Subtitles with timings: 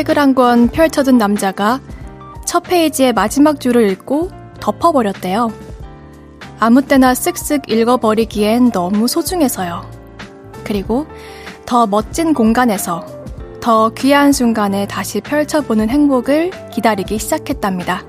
[0.00, 1.80] 책을 한 권 펼쳐둔 남자가
[2.46, 4.30] 첫 페이지의 마지막 줄을 읽고
[4.60, 5.52] 덮어버렸대요.
[6.58, 9.84] 아무 때나 쓱쓱 읽어버리기엔 너무 소중해서요.
[10.64, 11.06] 그리고
[11.66, 13.04] 더 멋진 공간에서
[13.60, 18.02] 더 귀한 순간에 다시 펼쳐보는 행복을 기다리기 시작했답니다.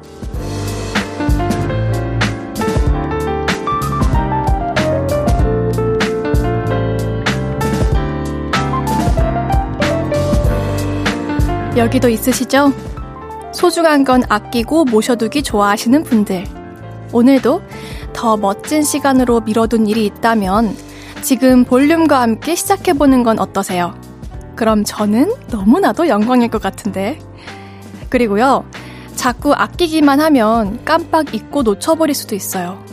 [11.78, 12.74] 여기도 있으시죠?
[13.54, 16.44] 소중한 건 아끼고 모셔두기 좋아하시는 분들.
[17.14, 17.62] 오늘도
[18.14, 20.76] 더 멋진 시간으로 미뤄둔 일이 있다면
[21.22, 23.96] 지금 볼륨과 함께 시작해보는 건 어떠세요?
[24.56, 27.20] 그럼 저는 너무나도 영광일 것 같은데.
[28.10, 28.66] 그리고요,
[29.16, 32.84] 자꾸 아끼기만 하면 깜빡 잊고 놓쳐버릴 수도 있어요.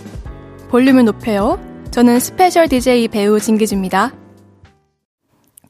[0.71, 1.59] 볼륨을 높여요.
[1.91, 4.13] 저는 스페셜 DJ 배우 진기주입니다.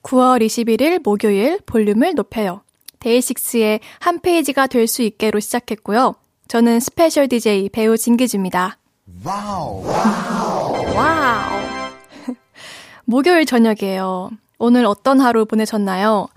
[0.02, 2.62] 9월 21일 목요일 볼륨을 높여요.
[3.00, 6.14] 데이식스의 한 페이지가 될 수 있게로 시작했고요.
[6.48, 8.78] 저는 스페셜 DJ 배우 진기주입니다.
[9.24, 9.84] 와우.
[10.96, 11.58] 와우.
[13.04, 14.30] 목요일 저녁이에요.
[14.58, 16.28] 오늘 어떤 하루 보내셨나요?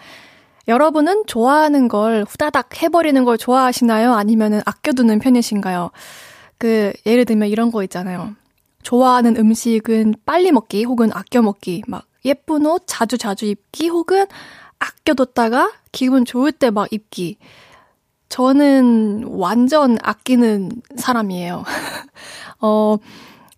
[0.67, 4.13] 여러분은 좋아하는 걸 후다닥 해버리는 걸 좋아하시나요?
[4.13, 5.91] 아니면 아껴두는 편이신가요?
[6.57, 8.35] 그, 예를 들면 이런 거 있잖아요.
[8.83, 14.25] 좋아하는 음식은 빨리 먹기 혹은 아껴 먹기, 막 예쁜 옷 자주 자주 입기 혹은
[14.81, 17.37] 아껴뒀다가 기분 좋을 때 막 입기.
[18.29, 21.63] 저는 완전 아끼는 사람이에요.
[22.61, 22.97] 어,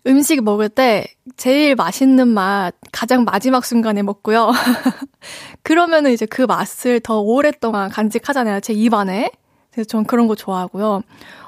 [0.06, 4.50] 음식 먹을 때 제일 맛있는 맛 가장 마지막 순간에 먹고요.
[5.62, 8.60] 그러면은 이제 그 맛을 더 오랫동안 간직하잖아요.
[8.60, 9.30] 제 입안에.
[9.72, 11.02] 그래서 전 그런 거 좋아하고요.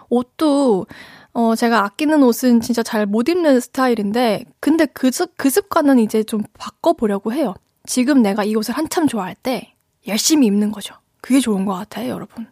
[0.08, 0.86] 옷도
[1.34, 6.42] 어, 제가 아끼는 옷은 진짜 잘 못 입는 스타일인데, 근데 그, 그 습관은 이제 좀
[6.58, 7.54] 바꿔보려고 해요.
[7.86, 9.74] 지금 내가 이 옷을 한참 좋아할 때
[10.06, 10.94] 열심히 입는 거죠.
[11.20, 12.46] 그게 좋은 것 같아요, 여러분.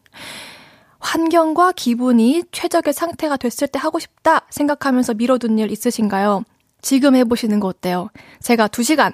[0.98, 6.44] 환경과 기분이 최적의 상태가 됐을 때 하고 싶다 생각하면서 미뤄둔 일 있으신가요?
[6.80, 8.08] 지금 해보시는 거 어때요?
[8.40, 9.12] 제가 2시간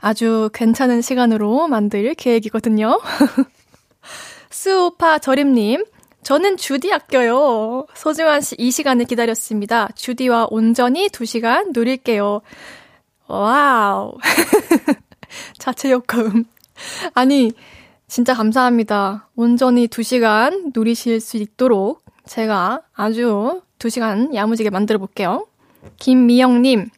[0.00, 3.00] 아주 괜찮은 시간으로 만들 계획이거든요.
[4.50, 5.84] 수우파 저림님,
[6.22, 7.86] 저는 주디 아껴요.
[7.94, 9.88] 소중한 이 시간을 기다렸습니다.
[9.94, 12.40] 주디와 온전히 2시간 누릴게요.
[13.26, 14.14] 와우.
[15.58, 16.44] 자체 효과음.
[17.14, 17.52] 아니,
[18.08, 19.28] 진짜 감사합니다.
[19.36, 25.46] 온전히 2시간 누리실 수 있도록 제가 아주 2시간 야무지게 만들어 볼게요.
[25.98, 26.90] 김미영님,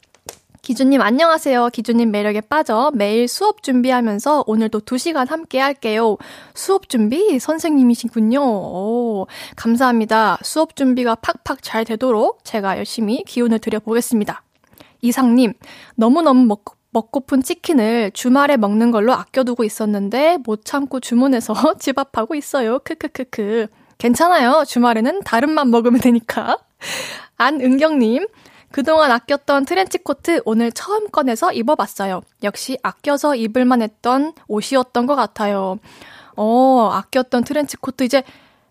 [0.63, 1.71] 기주님 안녕하세요.
[1.73, 6.17] 기주님 매력에 빠져 매일 수업 준비하면서 오늘도 2시간 함께 할게요.
[6.55, 8.41] 수업 준비 선생님이시군요.
[8.41, 9.27] 오,
[9.57, 10.39] 감사합니다.
[10.43, 14.45] 수업 준비가 팍팍 잘 되도록 제가 열심히 기운을 드려보겠습니다.
[15.01, 15.53] 이상님,
[15.97, 22.79] 너무너무 먹고 먹고픈 치킨을 주말에 먹는 걸로 아껴두고 있었는데 못 참고 주문해서 집앞하고 있어요.
[22.81, 23.67] 크크크크.
[23.99, 24.65] 괜찮아요.
[24.67, 26.59] 주말에는 다른 맛 먹으면 되니까.
[27.39, 28.27] 안은경님,
[28.71, 32.23] 그동안 아꼈던 트렌치코트 오늘 처음 꺼내서 입어봤어요.
[32.43, 35.79] 역시 아껴서 입을만 했던 옷이었던 것 같아요.
[36.37, 38.23] 어, 아꼈던 트렌치코트 이제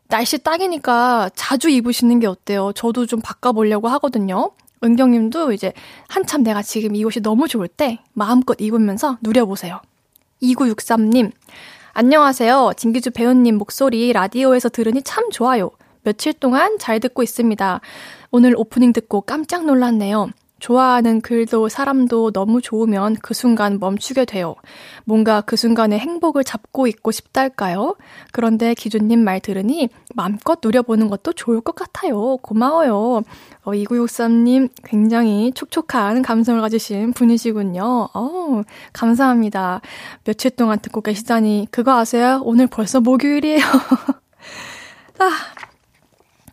[0.07, 2.73] 날씨 딱이니까 자주 입으시는 게 어때요?
[2.73, 4.51] 저도 좀 바꿔보려고 하거든요.
[4.83, 5.73] 은경님도 이제
[6.07, 9.79] 한참 내가 지금 이 옷이 너무 좋을 때 마음껏 입으면서 누려보세요.
[10.41, 11.31] 2963님,
[11.93, 12.71] 안녕하세요.
[12.77, 15.71] 진기주 배우님 목소리 라디오에서 들으니 참 좋아요.
[16.03, 17.81] 며칠 동안 잘 듣고 있습니다.
[18.31, 20.31] 오늘 오프닝 듣고 깜짝 놀랐네요.
[20.61, 24.55] 좋아하는 글도 사람도 너무 좋으면 그 순간 멈추게 돼요.
[25.05, 27.95] 뭔가 그 순간에 행복을 잡고 있고 싶달까요?
[28.31, 32.37] 그런데 기준님 말 들으니 마음껏 누려보는 것도 좋을 것 같아요.
[32.37, 33.23] 고마워요.
[33.63, 38.09] 어, 2963님 굉장히 촉촉한 감성을 가지신 분이시군요.
[38.13, 38.61] 어,
[38.93, 39.81] 감사합니다.
[40.23, 42.39] 며칠 동안 듣고 계시다니 그거 아세요?
[42.45, 43.61] 오늘 벌써 목요일이에요.
[45.17, 45.29] 아,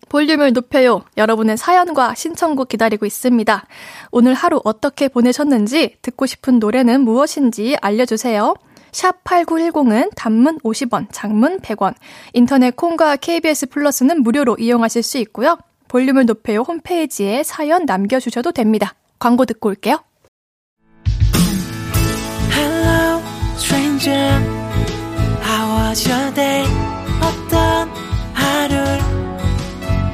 [0.08, 1.02] 볼륨을 높여요.
[1.16, 3.66] 여러분의 사연과 신청곡 기다리고 있습니다.
[4.10, 8.54] 오늘 하루 어떻게 보내셨는지, 듣고 싶은 노래는 무엇인지 알려주세요.
[8.92, 11.94] 샵 8910은 단문 50원, 장문 100원,
[12.32, 15.58] 인터넷 콩과 KBS 플러스는 무료로 이용하실 수 있고요.
[15.88, 18.94] 볼륨을 높여요 홈페이지에 사연 남겨주셔도 됩니다.
[19.18, 20.02] 광고 듣고 올게요.
[22.52, 23.22] Hello,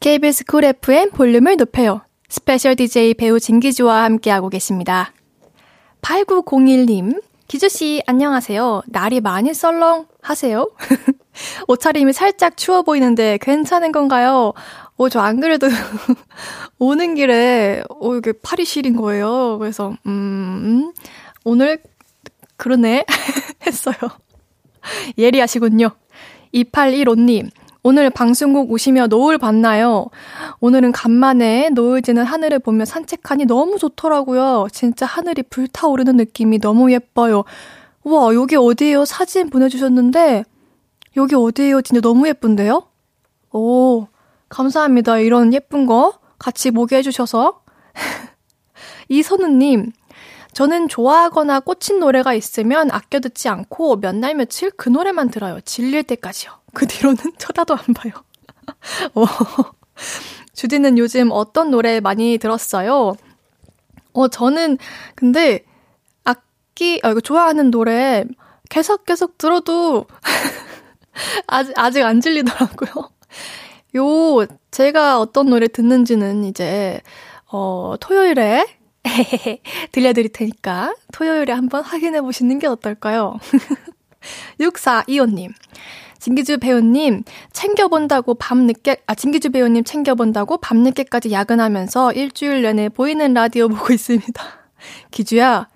[0.00, 2.02] KBS 쿨 FM 볼륨을 높여요.
[2.28, 5.12] 스페셜 DJ 배우 진기주와 함께하고 계십니다.
[6.02, 8.82] 8901님, 기주씨, 안녕하세요.
[8.86, 10.70] 날이 많이 썰렁 하세요?
[11.66, 14.52] 옷차림이 살짝 추워 보이는데 괜찮은 건가요?
[14.96, 15.66] 어, 저 안 그래도
[16.78, 19.58] 오는 길에, 어, 이게 팔이 시린 거예요.
[19.58, 20.92] 그래서, 음,
[21.44, 21.80] 오늘,
[22.56, 23.04] 그러네.
[23.66, 23.96] 했어요.
[25.16, 25.90] 예리하시군요.
[26.54, 27.50] 2815님,
[27.82, 30.06] 오늘 방송국 오시며 노을 봤나요?
[30.60, 34.66] 오늘은 간만에 노을 지는 하늘을 보며 산책하니 너무 좋더라고요.
[34.72, 37.44] 진짜 하늘이 불타오르는 느낌이 너무 예뻐요.
[38.02, 39.04] 우와, 여기 어디에요?
[39.04, 40.44] 사진 보내주셨는데,
[41.16, 41.82] 여기 어디에요?
[41.82, 42.82] 진짜 너무 예쁜데요?
[43.52, 44.06] 오,
[44.48, 45.18] 감사합니다.
[45.18, 47.62] 이런 예쁜 거 같이 보게 해주셔서.
[49.08, 49.92] 이선우님,
[50.52, 55.60] 저는 좋아하거나 꽂힌 노래가 있으면 아껴 듣지 않고 몇 날 며칠 그 노래만 들어요.
[55.60, 56.57] 질릴 때까지요.
[56.74, 58.12] 그 뒤로는 쳐다도 안 봐요.
[59.14, 59.24] 어,
[60.52, 63.14] 주디는 요즘 어떤 노래 많이 들었어요?
[64.12, 64.78] 어, 저는
[65.14, 65.64] 근데
[66.24, 68.24] 악기, 아, 이거 좋아하는 노래
[68.68, 70.06] 계속 계속 들어도
[71.46, 73.10] 아직, 아직 안 질리더라고요.
[73.96, 77.00] 요, 제가 어떤 노래 듣는지는 이제,
[77.50, 78.66] 어, 토요일에
[79.92, 83.38] 들려드릴 테니까 토요일에 한번 확인해 보시는 게 어떨까요?
[84.60, 85.52] 6425님.
[86.18, 87.22] 진기주 배우님,
[87.52, 94.42] 챙겨본다고 밤늦게, 아, 진기주 배우님 챙겨본다고 밤늦게까지 야근하면서 일주일 내내 보이는 라디오 보고 있습니다.
[95.10, 95.68] 기주야,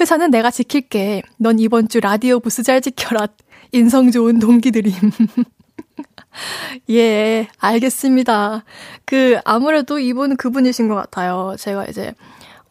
[0.00, 1.22] 회사는 내가 지킬게.
[1.38, 3.26] 넌 이번 주 라디오 부스 잘 지켜라.
[3.72, 4.92] 인성 좋은 동기들임.
[6.90, 8.64] 예, 알겠습니다.
[9.04, 11.54] 그, 아무래도 이분 그분이신 것 같아요.
[11.58, 12.14] 제가 이제,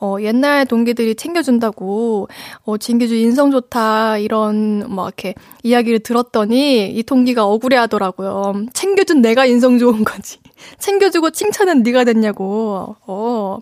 [0.04, 2.28] 어, 옛날 동기들이 챙겨준다고,
[2.66, 5.34] 어, 진기주 인성 좋다, 이런, 뭐, 이렇게
[5.64, 8.66] 이야기를 들었더니, 이 동기가 억울해 하더라고요.
[8.74, 10.40] 챙겨준 내가 인성 좋은 거지.
[10.78, 13.60] 챙겨주고 칭찬은 네가 됐냐고, 어,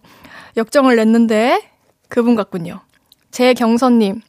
[0.57, 1.61] 역정을 냈는데,
[2.09, 2.79] 그분 같군요.
[3.29, 4.21] 제 경선님,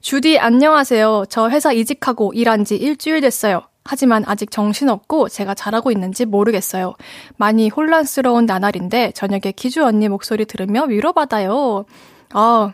[0.00, 1.24] 주디 안녕하세요.
[1.28, 3.60] 저 회사 이직하고 일한 지 일주일 됐어요.
[3.90, 6.92] 하지만 아직 정신없고 제가 잘하고 있는지 모르겠어요.
[7.38, 11.86] 많이 혼란스러운 나날인데 저녁에 기주 언니 목소리 들으며 위로받아요.
[12.34, 12.72] 아,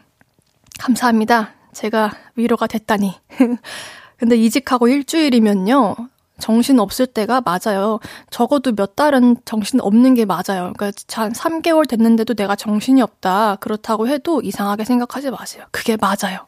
[0.81, 1.53] 감사합니다.
[1.73, 3.15] 제가 위로가 됐다니.
[4.19, 5.95] 근데 이직하고 일주일이면요.
[6.41, 8.01] 정신 없을 때가 맞아요.
[8.31, 10.73] 적어도 몇 달은 정신 없는 게 맞아요.
[10.77, 13.59] 그러니까 한 3개월 됐는데도 내가 정신이 없다.
[13.61, 15.65] 그렇다고 해도 이상하게 생각하지 마세요.
[15.71, 16.41] 그게 맞아요.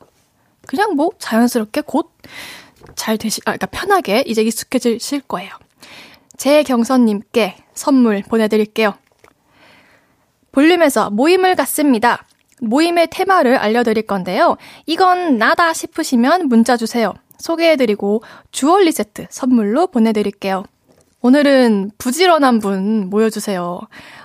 [0.66, 2.10] 그냥 뭐 자연스럽게 곧
[2.94, 5.50] 잘 되시, 아, 그러니까 편하게 이제 익숙해지실 거예요.
[6.36, 8.94] 제경선님께 선물 보내드릴게요.
[10.52, 12.26] 볼륨에서 모임을 갖습니다.
[12.60, 14.56] 모임의 테마를 알려드릴 건데요.
[14.86, 17.12] 이건 나다 싶으시면 문자 주세요.
[17.38, 20.64] 소개해드리고 주얼리 세트 선물로 보내드릴게요.
[21.20, 23.80] 오늘은 부지런한 분 모여주세요.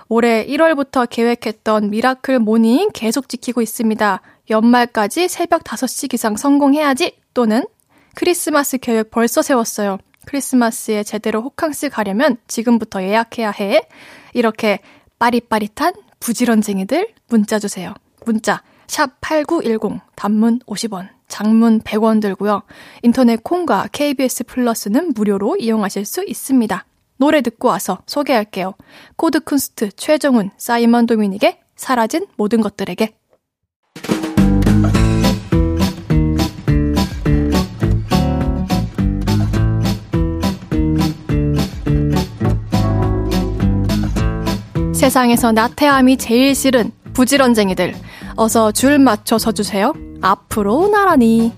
[0.08, 4.20] 올해 1월부터 계획했던 miracle morning 계속 지키고 있습니다.
[4.50, 7.64] 연말까지 새벽 5시 이상 성공해야지 또는
[8.14, 9.98] 크리스마스 계획 벌써 세웠어요.
[10.26, 13.82] 크리스마스에 제대로 호캉스 가려면 지금부터 예약해야 해.
[14.34, 14.78] 이렇게
[15.18, 17.94] 빠릿빠릿한 부지런쟁이들 문자 주세요.
[18.24, 22.62] 문자 샵 8910 단문 50원, 장문 100원 들고요.
[23.02, 26.84] 인터넷 콩과 KBS 플러스는 무료로 이용하실 수 있습니다.
[27.16, 28.74] 노래 듣고 와서 소개할게요.
[29.16, 33.14] 코드 쿤스트 최정훈, 사이먼 도미닉의 사라진 모든 것들에게
[45.02, 47.92] 세상에서 나태함이 제일 싫은 부지런쟁이들.
[48.36, 49.94] 어서 줄 맞춰 서주세요.
[50.20, 51.52] 앞으로 나란히.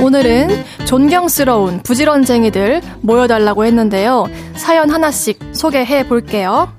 [0.00, 4.26] 오늘은 존경스러운 부지런쟁이들 모여달라고 했는데요.
[4.54, 6.72] 사연 하나씩 소개해 볼게요.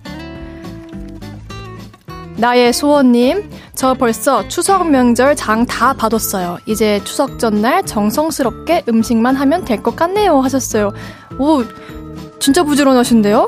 [2.37, 6.57] 나의 소원님, 저 벌써 추석 명절 장 다 받았어요.
[6.65, 10.39] 이제 추석 전날 정성스럽게 음식만 하면 될 것 같네요.
[10.39, 10.93] 하셨어요.
[11.39, 11.63] 오,
[12.39, 13.47] 진짜 부지런하신데요?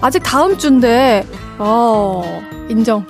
[0.00, 1.26] 아직 다음 주인데,
[1.58, 2.22] 어,
[2.68, 3.04] 인정.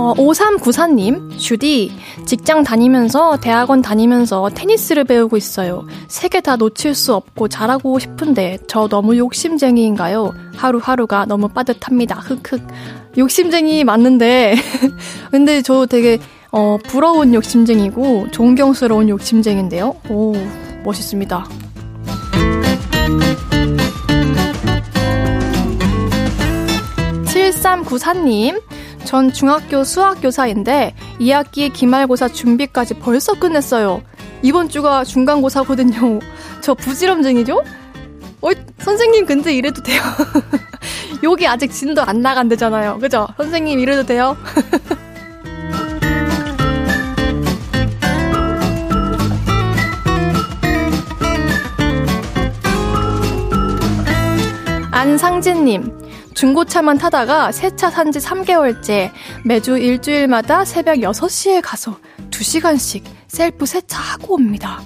[0.00, 1.92] 어, 5394님, 슈디,
[2.24, 5.84] 직장 다니면서 대학원 다니면서 테니스를 배우고 있어요.
[6.08, 10.32] 세 개 다 놓칠 수 없고 잘하고 싶은데 저 너무 욕심쟁이인가요?
[10.56, 12.14] 하루하루가 너무 빠듯합니다.
[12.16, 12.62] 흑흑.
[13.18, 14.54] 욕심쟁이 맞는데
[15.30, 16.18] 근데 저 되게
[16.50, 19.94] 어, 부러운 욕심쟁이고 존경스러운 욕심쟁인데요.
[20.08, 20.32] 오,
[20.82, 21.46] 멋있습니다.
[27.24, 28.60] 7394님,
[29.04, 34.02] 전 중학교 수학교사인데 2학기 기말고사 준비까지 벌써 끝냈어요.
[34.42, 36.20] 이번 주가 중간고사거든요.
[36.60, 37.62] 저 부지런쟁이죠?
[38.42, 40.00] 어, 선생님 근데 이래도 돼요.
[41.22, 42.98] 여기 아직 진도 안 나간대잖아요.
[42.98, 43.26] 그죠?
[43.36, 44.36] 선생님 이래도 돼요?
[54.92, 55.99] 안상진님,
[56.34, 59.10] 중고차만 타다가 새 차 산 지 3개월째
[59.44, 61.98] 매주 일주일마다 새벽 6시에 가서
[62.30, 64.80] 2시간씩 셀프 세차 하고 옵니다.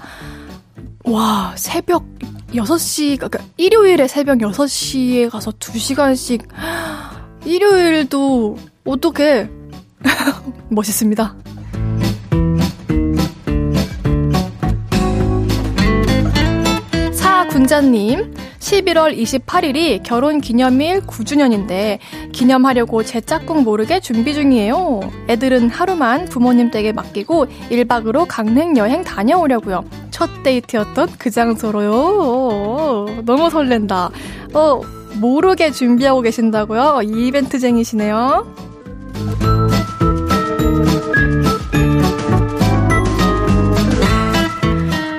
[1.04, 2.04] 와, 새벽
[2.54, 6.46] 6시, 그러니까 일요일에 새벽 6시에 가서 2시간씩
[7.44, 9.48] 일요일도 어떻게
[10.70, 11.36] 멋있습니다.
[17.64, 21.98] 사군자님, 11월 28일이 결혼 기념일 9주년인데
[22.32, 25.00] 기념하려고 제 짝꿍 모르게 준비 중이에요.
[25.28, 29.84] 애들은 하루만 부모님 댁에 맡기고 1박으로 강릉 여행 다녀오려고요.
[30.10, 33.22] 첫 데이트였던 그 장소로요.
[33.24, 34.10] 너무 설렌다.
[34.52, 34.80] 어,
[35.14, 37.00] 모르게 준비하고 계신다고요?
[37.02, 38.46] 이벤트쟁이시네요.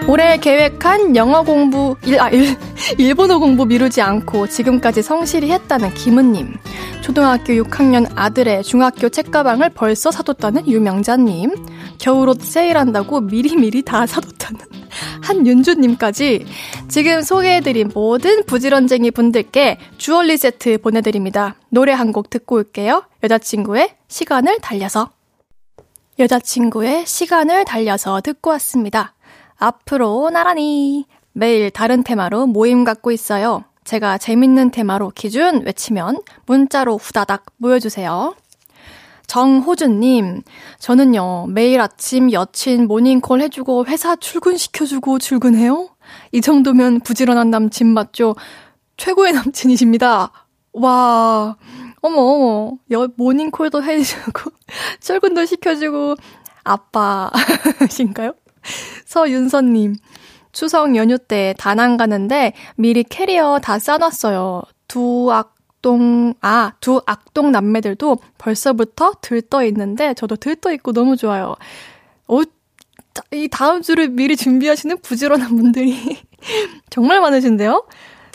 [0.08, 2.56] 올해 계획한 영어 공부, 일, 아, 일,
[3.00, 6.54] 일본어 공부 미루지 않고 지금까지 성실히 했다는 김은님.
[7.02, 11.56] 초등학교 6학년 아들의 중학교 책가방을 벌써 사뒀다는 유명자님.
[11.98, 14.60] 겨울옷 세일한다고 미리미리 다 사뒀다는
[15.24, 16.46] 한윤주님까지
[16.88, 21.56] 지금 소개해드린 모든 부지런쟁이 분들께 주얼리 세트 보내드립니다.
[21.70, 23.04] 노래 한 곡 듣고 올게요.
[23.24, 25.10] 여자친구의 시간을 달려서.
[26.20, 29.15] 여자친구의 시간을 달려서 듣고 왔습니다.
[29.58, 33.64] 앞으로 나란히 매일 다른 테마로 모임 갖고 있어요.
[33.84, 38.36] 제가 재밌는 테마로 기준 외치면 문자로 후다닥 모여주세요.
[39.28, 40.44] 정호준님,
[40.80, 45.90] 저는요, 매일 아침 여친 모닝콜 해주고 회사 출근시켜주고 출근해요?
[46.32, 48.36] 이 정도면 부지런한 남친 맞죠?
[48.98, 50.32] 최고의 남친이십니다.
[50.74, 51.58] 와,
[52.02, 54.52] 어머, 어머, 여, 모닝콜도 해주고,
[55.02, 56.16] 출근도 시켜주고,
[56.64, 58.34] 아빠신가요?
[59.06, 59.96] 서윤서님,
[60.52, 64.64] 추석 연휴 때 다낭 가는데 미리 캐리어 다 싸놨어요.
[64.88, 71.56] 두 악동, 아, 두 악동 남매들도 벌써부터 들떠 있는데 저도 들떠 있고 너무 좋아요.
[72.28, 72.42] 어,
[73.32, 76.18] 이 다음 주를 미리 준비하시는 부지런한 분들이
[76.90, 77.86] 정말 많으신데요?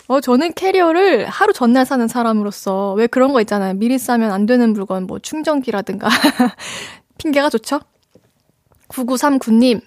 [0.07, 3.75] 어, 저는 캐리어를 하루 전날 사는 사람으로서 왜 그런 거 있잖아요.
[3.75, 6.09] 미리 싸면 안 되는 물건, 뭐 충전기라든가.
[7.17, 7.79] 핑계가 좋죠?
[8.89, 9.81] 9939님,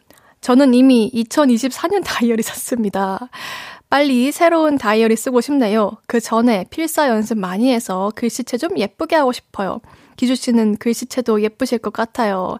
[0.44, 3.30] 저는 이미 2024년 다이어리 샀습니다.
[3.88, 5.92] 빨리 새로운 다이어리 쓰고 싶네요.
[6.06, 9.80] 그 전에 필사 연습 많이 해서 글씨체 좀 예쁘게 하고 싶어요.
[10.16, 12.58] 기주 씨는 글씨체도 예쁘실 것 같아요.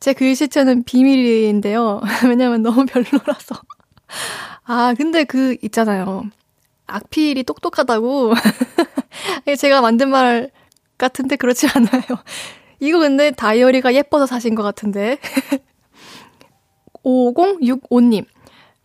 [0.00, 2.00] 제 글씨체는 비밀인데요.
[2.26, 3.60] 왜냐면 너무 별로라서.
[4.64, 6.24] 아, 근데 그 있잖아요.
[6.86, 8.32] 악필이 똑똑하다고.
[9.58, 10.50] 제가 만든 말
[10.96, 12.02] 같은데 그렇지 않아요.
[12.80, 15.18] 이거 근데 다이어리가 예뻐서 사신 것 같은데.
[17.06, 18.24] 5065님.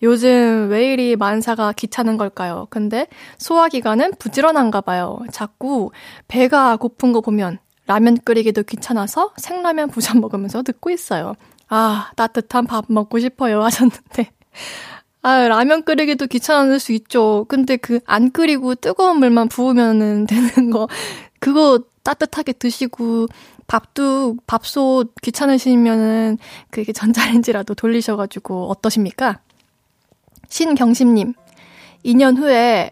[0.04, 2.68] 요즘 왜 이리 만사가 귀찮은 걸까요?
[2.70, 5.20] 근데 소화기관은 부지런한가 봐요.
[5.32, 5.92] 자꾸
[6.28, 11.36] 배가 고픈 거 보면 라면 끓이기도 귀찮아서 생라면 부자 먹으면서 듣고 있어요.
[11.70, 14.32] 아, 따뜻한 밥 먹고 싶어요 하셨는데.
[15.24, 17.46] 아, 라면 끓이기도 귀찮을 수 있죠.
[17.48, 20.88] 근데 그 안 끓이고 뜨거운 물만 부으면 되는 거,
[21.40, 23.28] 그거 따뜻하게 드시고
[23.72, 26.38] 밥도 밥솥 귀찮으시면은
[26.70, 29.40] 그게 전자레인지라도 돌리셔가지고 어떠십니까?
[30.50, 31.34] 신경심님,
[32.04, 32.92] 2년 후에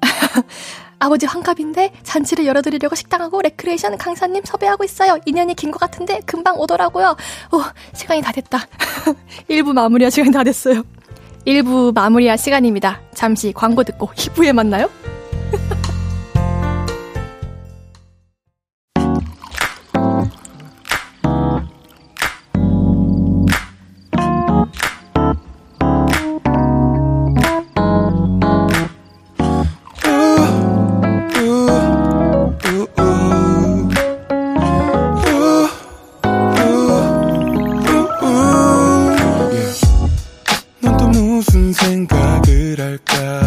[0.98, 5.18] 아버지 환갑인데 잔치를 열어드리려고 식당하고 레크레이션 강사님 섭외하고 있어요.
[5.26, 7.14] 2년이 긴 것 같은데 금방 오더라고요.
[7.52, 7.60] 오,
[7.92, 8.60] 시간이 다 됐다.
[9.50, 10.84] 1부 마무리할 시간이 다 됐어요.
[11.46, 13.02] 1부 마무리할 시간입니다.
[13.14, 14.88] 잠시 광고 듣고 2부에 만나요.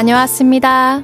[0.00, 1.02] 다녀왔습니다.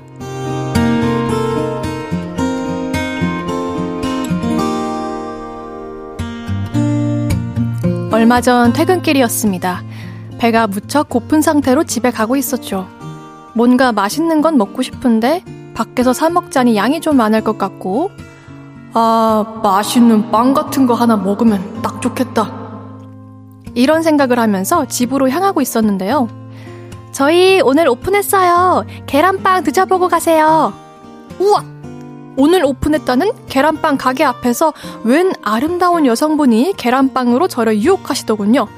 [8.11, 9.83] 얼마 전 퇴근길이었습니다.
[10.39, 12.89] 배가 무척 고픈 상태로 집에 가고 있었죠.
[13.55, 18.11] 뭔가 맛있는 건 먹고 싶은데 밖에서 사 먹자니 양이 좀 많을 것 같고
[18.95, 22.51] 아, 맛있는 빵 같은 거 하나 먹으면 딱 좋겠다.
[23.75, 26.46] 이런 생각을 하면서 집으로 향하고 있었는데요.
[27.17, 28.85] 저희 오늘 오픈했어요.
[29.07, 30.75] 계란빵 드셔보고 가세요.
[31.39, 31.65] 우와!
[32.37, 38.69] 오늘 오픈했다는 계란빵 가게 앞에서 웬 아름다운 여성분이 계란빵으로 저를 유혹하시더군요.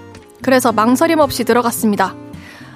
[0.41, 2.15] 그래서 망설임 없이 들어갔습니다.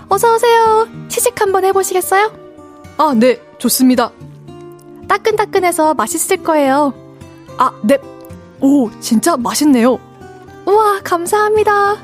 [0.09, 0.89] 어서오세요.
[1.07, 2.33] 취식 한번 해보시겠어요?
[2.97, 4.11] 아, 네, 좋습니다.
[5.07, 6.93] 따끈따끈해서 맛있을 거예요.
[7.57, 7.99] 아, 네.
[8.61, 10.01] 오, 진짜 맛있네요.
[10.67, 11.99] 우와, 감사합니다.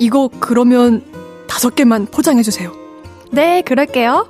[0.00, 1.13] 이거 그러면
[1.54, 2.72] 다섯 개만 포장해주세요.
[3.30, 4.28] 네, 그럴게요.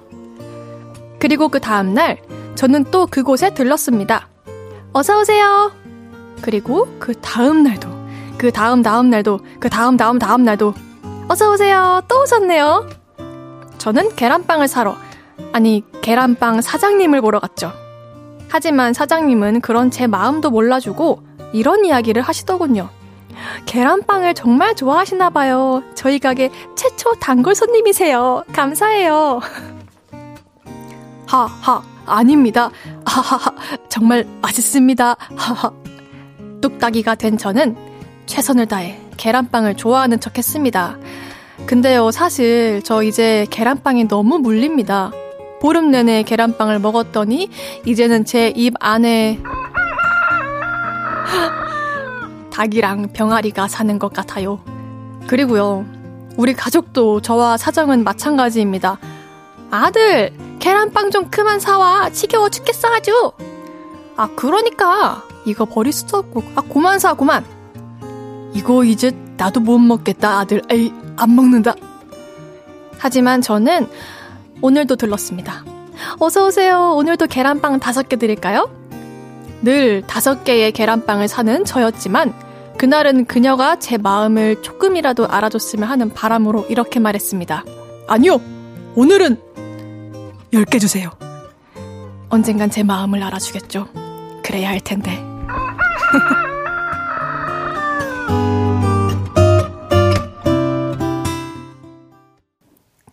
[1.19, 2.19] 그리고 그 다음날,
[2.55, 4.29] 저는 또 그곳에 들렀습니다.
[4.93, 5.73] 어서오세요.
[6.43, 7.89] 그리고 그 다음날도,
[8.37, 10.75] 그 다음 다음 날도, 그 다음 다음 다음 날도,
[11.27, 12.03] 어서오세요.
[12.09, 12.91] 또 오셨네요.
[13.79, 14.95] 저는 계란빵을 사러,
[15.55, 17.73] 아니, 계란빵 사장님을 보러 갔죠.
[18.51, 21.23] 하지만 사장님은 그런 제 마음도 몰라주고
[21.55, 22.91] 이런 이야기를 하시더군요.
[23.67, 25.83] 계란빵을 정말 좋아하시나 봐요.
[25.95, 28.45] 저희 가게 최초 단골 손님이세요.
[28.53, 29.41] 감사해요.
[31.27, 32.71] 하하, 아닙니다.
[33.07, 33.51] 하하하,
[33.89, 35.17] 정말 맛있습니다.
[35.37, 35.73] 하하.
[36.61, 37.77] 뚝딱이가 된 저는
[38.27, 40.97] 최선을 다해 계란빵을 좋아하는 척 했습니다.
[41.67, 45.13] 근데요, 사실 저 이제 계란빵이 너무 물립니다.
[45.61, 47.49] 보름 내내 계란빵을 먹었더니
[47.87, 49.39] 이제는 제 입 안에
[52.55, 54.61] 닭이랑 병아리가 사는 것 같아요.
[55.27, 55.85] 그리고요,
[56.37, 58.99] 우리 가족도 저와 사정은 마찬가지입니다.
[59.73, 62.11] 아들, 계란빵 좀 그만 사와.
[62.11, 63.33] 지겨워 죽겠어 아주.
[64.17, 66.45] 아, 그러니까 이거 버릴 수도 없고.
[66.55, 67.45] 아, 고만 사, 고만.
[68.53, 70.63] 이거 이제 나도 못 먹겠다, 아들.
[70.71, 71.75] 에이, 안 먹는다.
[72.99, 73.89] 하지만 저는
[74.63, 75.65] 오늘도 들렀습니다.
[76.21, 76.95] 어서오세요.
[76.95, 78.71] 오늘도 계란빵 다섯 개 드릴까요?
[79.63, 82.44] 늘 다섯 개의 계란빵을 사는 저였지만,
[82.79, 87.65] 그날은 그녀가 제 마음을 조금이라도 알아줬으면 하는 바람으로 이렇게 말했습니다.
[88.09, 88.41] 아니요!
[88.97, 89.41] 오늘은
[90.53, 91.11] 열개 주세요.
[92.29, 93.89] 언젠간 제 마음을 알아주겠죠.
[94.43, 95.25] 그래야 할 텐데.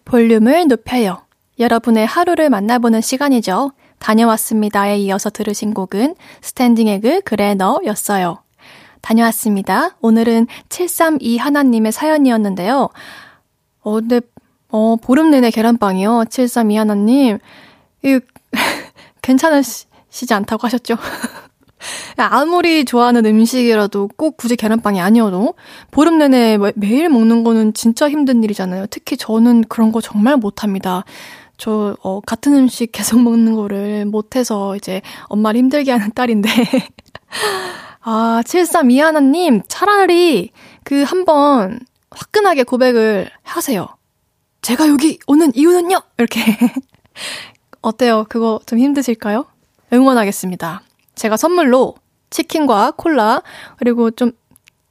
[0.05, 1.25] 볼륨을 높여요.
[1.57, 3.71] 여러분의 하루를 만나보는 시간이죠.
[3.99, 8.43] 다녀왔습니다에 이어서 들으신 곡은 스탠딩 에그 그래 너였어요.
[9.01, 9.95] 다녀왔습니다.
[10.01, 12.89] 오늘은 732 하나님의 사연이었는데요.
[13.81, 14.21] 어, 근데,
[14.69, 16.25] 어, 보름 내내 계란빵이요.
[16.29, 17.39] 732 하나님.
[18.03, 18.19] 이,
[19.21, 20.95] 괜찮으시지 않다고 하셨죠?
[22.17, 25.55] 아무리 좋아하는 음식이라도 꼭 굳이 계란빵이 아니어도
[25.89, 28.85] 보름 내내 매일 먹는 거는 진짜 힘든 일이잖아요.
[28.89, 31.03] 특히 저는 그런 거 정말 못합니다.
[31.57, 36.49] 저, 어, 같은 음식 계속 먹는 거를 못해서 이제 엄마를 힘들게 하는 딸인데.
[38.03, 40.51] 아, 73 이하나님, 차라리
[40.83, 43.87] 그 한번 화끈하게 고백을 하세요.
[44.61, 46.01] 제가 여기 오는 이유는요?
[46.17, 46.41] 이렇게.
[47.81, 48.25] 어때요?
[48.29, 49.45] 그거 좀 힘드실까요?
[49.93, 50.81] 응원하겠습니다.
[51.15, 51.95] 제가 선물로
[52.29, 53.41] 치킨과 콜라,
[53.77, 54.31] 그리고 좀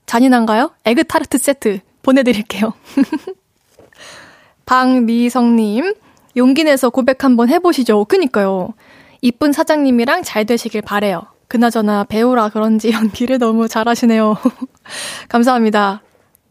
[0.06, 0.72] 잔인한가요?
[0.84, 2.72] 에그 타르트 세트 보내드릴게요.
[4.66, 5.94] 방미성님,
[6.36, 8.04] 용기 내서 고백 한번 해보시죠.
[8.04, 8.74] 그니까요.
[9.20, 11.22] 이쁜 사장님이랑 잘 되시길 바래요.
[11.50, 14.36] 그나저나 배우라 그런지 연기를 너무 잘하시네요.
[15.28, 16.00] 감사합니다.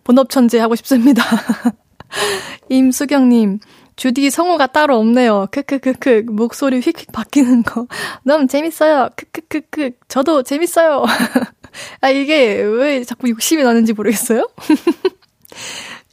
[0.03, 1.23] 본업천재 하고 싶습니다.
[2.67, 3.59] 임수경님,
[3.95, 5.47] 주디 성우가 따로 없네요.
[5.51, 7.87] 크크크크, 목소리 휙휙 바뀌는 거.
[8.23, 9.07] 너무 재밌어요.
[9.15, 11.05] 크크크크, 저도 재밌어요.
[12.01, 14.49] 아, 이게 왜 자꾸 욕심이 나는지 모르겠어요?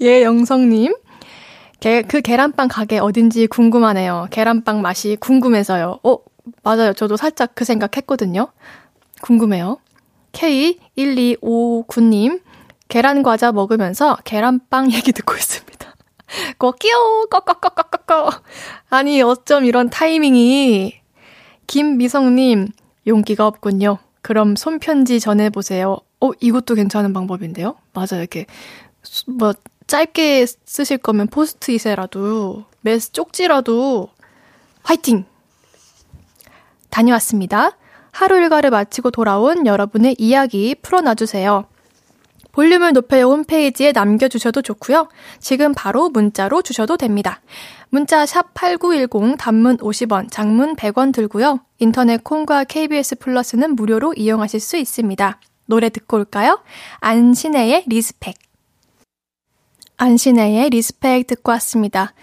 [0.00, 0.94] 예, 영성님.
[1.80, 4.28] 게, 그 계란빵 가게 어딘지 궁금하네요.
[4.30, 5.98] 계란빵 맛이 궁금해서요.
[6.04, 6.18] 어,
[6.62, 6.92] 맞아요.
[6.92, 8.48] 저도 살짝 그 생각 했거든요.
[9.22, 9.78] 궁금해요.
[10.32, 12.42] K1259님,
[12.88, 15.94] 계란 과자 먹으면서 계란빵 얘기 듣고 있습니다.
[16.58, 18.30] 꼬끼요, 꺼꺼꺼꺼꺼꺼.
[18.90, 20.94] 아니, 어쩜 이런 타이밍이.
[21.66, 22.68] 김미성님,
[23.06, 23.98] 용기가 없군요.
[24.22, 25.98] 그럼 손편지 전해보세요.
[26.20, 27.76] 어, 이것도 괜찮은 방법인데요?
[27.92, 28.20] 맞아요.
[28.20, 28.46] 이렇게,
[29.26, 29.52] 뭐,
[29.86, 34.08] 짧게 쓰실 거면 포스트잇에라도, 메스 쪽지라도,
[34.82, 35.24] 화이팅!
[36.96, 37.76] 다녀왔습니다.
[38.10, 41.66] 하루 일과를 마치고 돌아온 여러분의 이야기 풀어놔주세요.
[42.52, 45.08] 볼륨을 높여 홈페이지에 남겨주셔도 좋고요.
[45.38, 47.42] 지금 바로 문자로 주셔도 됩니다.
[47.90, 51.60] 문자 샵 8910 단문 50원, 장문 100원 들고요.
[51.78, 55.38] 인터넷 콩과 KBS 플러스는 무료로 이용하실 수 있습니다.
[55.66, 56.62] 노래 듣고 올까요?
[57.00, 58.34] 안신애의 Respect.
[59.98, 62.14] 안신애의 Respect 듣고 왔습니다.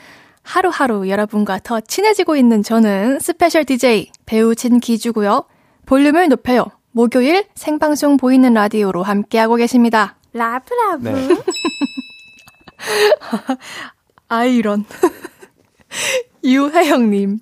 [0.44, 5.46] 하루하루 여러분과 더 친해지고 있는 저는 스페셜 DJ 배우 진기주고요.
[5.86, 6.66] 볼륨을 높여요.
[6.92, 10.16] 목요일 생방송 보이는 라디오로 함께하고 계십니다.
[10.34, 11.10] Love love.
[11.10, 11.28] 네.
[14.28, 14.86] 아이런.
[16.44, 17.40] 유혜영님.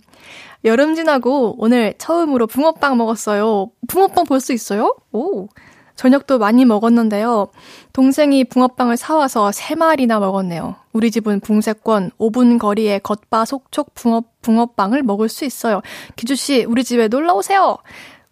[0.63, 3.71] 여름 지나고 오늘 처음으로 붕어빵 먹었어요.
[3.87, 4.95] 붕어빵 볼 수 있어요?
[5.11, 5.47] 오.
[6.01, 7.49] 저녁도 많이 먹었는데요.
[7.93, 10.75] 동생이 붕어빵을 사와서 3마리나 먹었네요.
[10.93, 15.83] 우리 집은 붕세권 5분 거리에 겉바 속촉 붕어, 붕어빵을 먹을 수 있어요.
[16.15, 17.77] 기주씨, 우리 집에 놀러 오세요!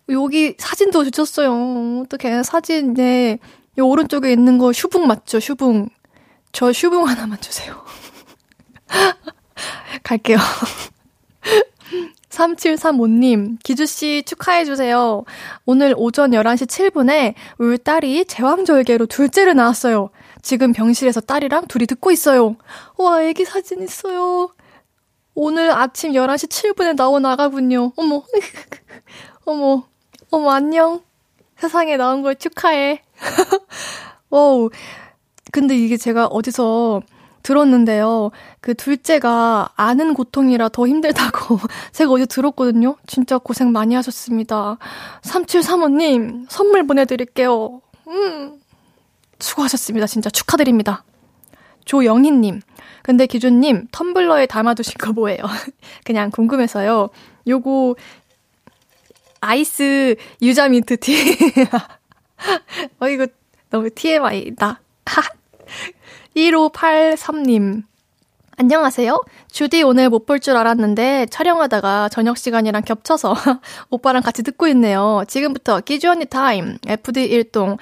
[0.09, 2.01] 여기 사진도 주셨어요.
[2.01, 3.37] 어떻게 사진에
[3.77, 5.39] 이 오른쪽에 있는 거 슈붕 맞죠?
[5.39, 5.89] 슈붕.
[6.51, 7.75] 저 슈붕 하나만 주세요.
[10.01, 10.39] 갈게요.
[12.39, 15.23] 3735님, 기주씨 축하해주세요.
[15.65, 20.09] 오늘 오전 11시 7분에 울 딸이 제왕절개로 둘째를 낳았어요.
[20.41, 22.55] 지금 병실에서 딸이랑 둘이 듣고 있어요.
[22.97, 24.49] 와, 애기 사진 있어요.
[25.35, 27.91] 오늘 아침 11시 7분에 나온 아가군요.
[27.97, 28.23] 어머,
[29.45, 29.83] 어머,
[30.31, 31.01] 어머, 안녕.
[31.57, 33.01] 세상에 나온 걸 축하해.
[34.29, 34.69] Wow.
[35.51, 37.01] 근데 이게 제가 어디서
[37.43, 38.31] 들었는데요.
[38.61, 41.59] 그 둘째가 아는 고통이라 더 힘들다고
[41.91, 42.95] 제가 어제 들었거든요.
[43.07, 44.77] 진짜 고생 많이 하셨습니다.
[45.21, 47.81] 3735님, 선물 보내드릴게요.
[48.07, 48.59] 음,
[49.39, 50.07] 수고하셨습니다.
[50.07, 51.03] 진짜 축하드립니다.
[51.85, 52.61] 조영희님,
[53.01, 55.39] 근데 기주님, 텀블러에 담아두신 거 뭐예요?
[56.03, 57.09] 그냥 궁금해서요.
[57.47, 57.95] 요거,
[59.41, 61.15] 아이스 유자 민트 티.
[62.99, 63.27] 어, 이거
[63.69, 64.81] 너무 TMI다.
[66.35, 67.83] 1583님.
[68.57, 69.21] 안녕하세요.
[69.51, 73.33] 쭈디 오늘 못 볼 줄 알았는데 촬영하다가 저녁 시간이랑 겹쳐서
[73.89, 75.23] 오빠랑 같이 듣고 있네요.
[75.27, 77.77] 지금부터 끼주 언니 타임, FD 일동.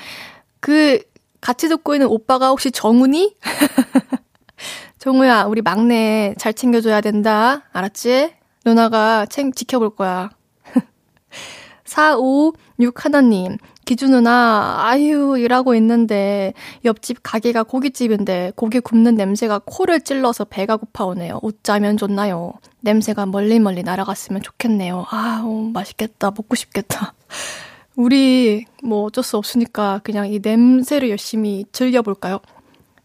[0.60, 1.00] 그,
[1.42, 3.36] 같이 듣고 있는 오빠가 혹시 정훈이?
[5.00, 7.64] 정우야, 우리 막내 잘 챙겨줘야 된다.
[7.74, 8.34] 알았지?
[8.66, 10.30] 누나가 챙, 지켜볼 거야.
[11.86, 13.58] 456 하나님,
[13.88, 21.40] 기준 누나, 아유, 일하고 있는데, 옆집 가게가 고깃집인데, 고기 굽는 냄새가 코를 찔러서 배가 고파오네요.
[21.42, 22.52] 옷자면 좋나요?
[22.82, 25.06] 냄새가 멀리 멀리 날아갔으면 좋겠네요.
[25.10, 26.32] 아우, 맛있겠다.
[26.32, 27.14] 먹고 싶겠다.
[27.96, 32.42] 우리, 뭐 어쩔 수 없으니까 그냥 이 냄새를 열심히 즐겨볼까요?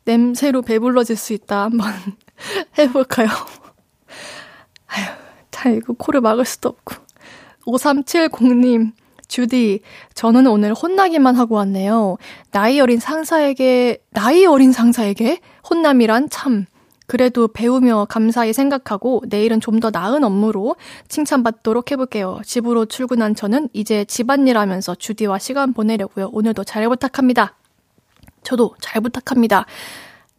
[0.05, 1.63] 냄새로 배불러질 수 있다.
[1.63, 1.93] 한번
[2.77, 3.29] 해볼까요?
[4.89, 5.07] 아휴,
[5.53, 6.97] 참, 이거 코를 막을 수도 없고.
[7.69, 8.95] 5370님,
[9.33, 9.81] 주디,
[10.15, 12.19] 저는 오늘 혼나기만 하고 왔네요.
[12.51, 16.67] 나이 어린 상사에게, 나이 어린 상사에게 혼남이란 참.
[17.07, 20.77] 그래도 배우며 감사히 생각하고 내일은 좀 더 나은 업무로
[21.09, 22.41] 칭찬받도록 해볼게요.
[22.45, 26.29] 집으로 출근한 저는 이제 집안일 하면서 주디와 시간 보내려고요.
[26.33, 27.57] 오늘도 잘 부탁합니다.
[28.43, 29.65] 저도 잘 부탁합니다.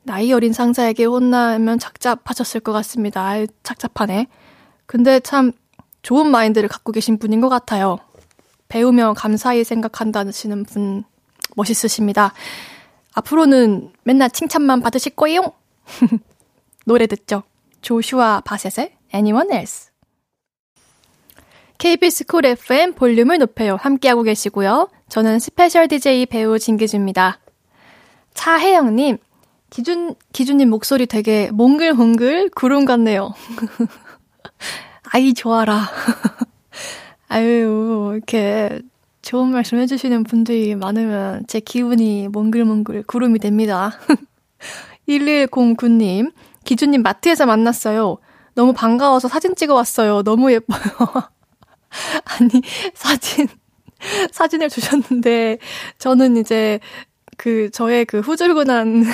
[0.03, 3.25] 나이 어린 상사에게 혼나면 착잡하셨을 것 같습니다.
[3.25, 4.27] 아유, 착잡하네.
[4.85, 5.51] 근데 참
[6.03, 7.97] 좋은 마인드를 갖고 계신 분인 것 같아요.
[8.73, 11.03] 배우며 감사히 생각한다시는 분
[11.55, 12.33] 멋있으십니다.
[13.13, 15.53] 앞으로는 맨날 칭찬만 받으실 거예요?
[16.83, 17.43] 노래 듣죠.
[17.81, 19.91] 조슈아 바셋의 Anyone Else.
[21.77, 23.77] KBS 쿨 FM 볼륨을 높여요.
[23.79, 24.89] 함께하고 계시고요.
[25.07, 27.39] 저는 스페셜 DJ 배우 진기주입니다.
[28.33, 29.19] 차혜영님,
[29.69, 33.35] 기준, 기준님 목소리 되게 몽글몽글 구름 같네요.
[35.13, 35.91] 아이, 좋아라.
[37.33, 38.79] 아유, 이렇게
[39.23, 43.97] 좋은 말씀 해주시는 분들이 많으면 제 기분이 몽글몽글 구름이 됩니다.
[45.09, 46.31] 1109님,
[46.63, 48.19] 기준님 마트에서 만났어요.
[48.53, 50.21] 너무 반가워서 사진 찍어 왔어요.
[50.21, 50.79] 너무 예뻐요.
[52.25, 52.51] 아니,
[52.93, 53.47] 사진,
[54.31, 55.57] 사진을 주셨는데,
[55.97, 56.79] 저는 이제
[57.37, 59.05] 그, 저의 그 후줄근한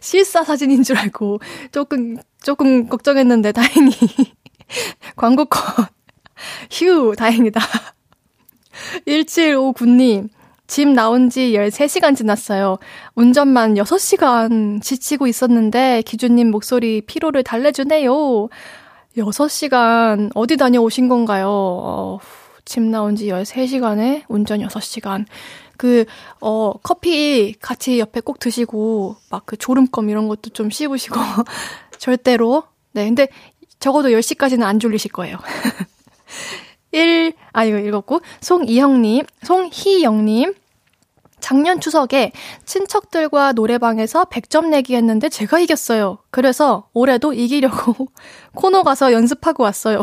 [0.00, 1.40] 실사 사진인 줄 알고
[1.72, 3.90] 조금, 조금 걱정했는데 다행히
[5.16, 5.95] 광고 컷
[6.70, 7.60] 휴, 다행이다.
[9.06, 10.28] 1759님,
[10.66, 12.78] 집 나온 지 13시간 지났어요.
[13.14, 18.48] 운전만 6시간 지치고 있었는데, 기준님 목소리 피로를 달래주네요.
[19.16, 21.48] 6시간, 어디 다녀오신 건가요?
[21.48, 22.18] 어,
[22.64, 25.24] 집 나온 지 13시간에 운전 6시간.
[25.78, 26.04] 그,
[26.40, 31.18] 어, 커피 같이 옆에 꼭 드시고, 막 그 졸음껌 이런 것도 좀 씹으시고,
[31.98, 32.64] 절대로.
[32.92, 33.28] 네, 근데
[33.78, 35.38] 적어도 10시까지는 안 졸리실 거예요.
[36.92, 40.54] 1, 아, 이거 읽었고, 송이형님, 송희영님,
[41.46, 42.32] 작년 추석에
[42.64, 46.18] 친척들과 노래방에서 100점 내기 했는데 제가 이겼어요.
[46.30, 48.08] 그래서 올해도 이기려고
[48.54, 50.02] 코너 가서 연습하고 왔어요.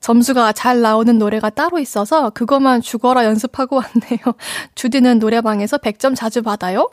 [0.00, 4.34] 점수가 잘 나오는 노래가 따로 있어서 그것만 죽어라 연습하고 왔네요.
[4.76, 6.88] 주디는 노래방에서 100점 자주 받아요?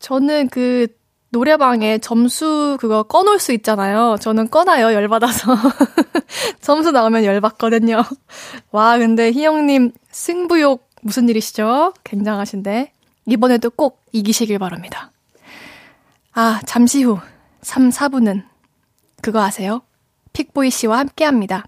[0.00, 0.88] 저는 그
[1.34, 4.16] 노래방에 점수 그거 꺼놓을 수 있잖아요.
[4.20, 5.56] 저는 꺼놔요, 열받아서.
[6.62, 8.04] 점수 나오면 열받거든요.
[8.70, 11.92] 와, 근데 희영님 승부욕 무슨 일이시죠?
[12.04, 12.92] 굉장하신데.
[13.26, 15.10] 이번에도 꼭 이기시길 바랍니다.
[16.34, 17.18] 아, 잠시 후
[17.62, 18.44] 3, 4부는
[19.20, 19.82] 그거 아세요?
[20.34, 21.64] 픽보이 씨와 함께 합니다.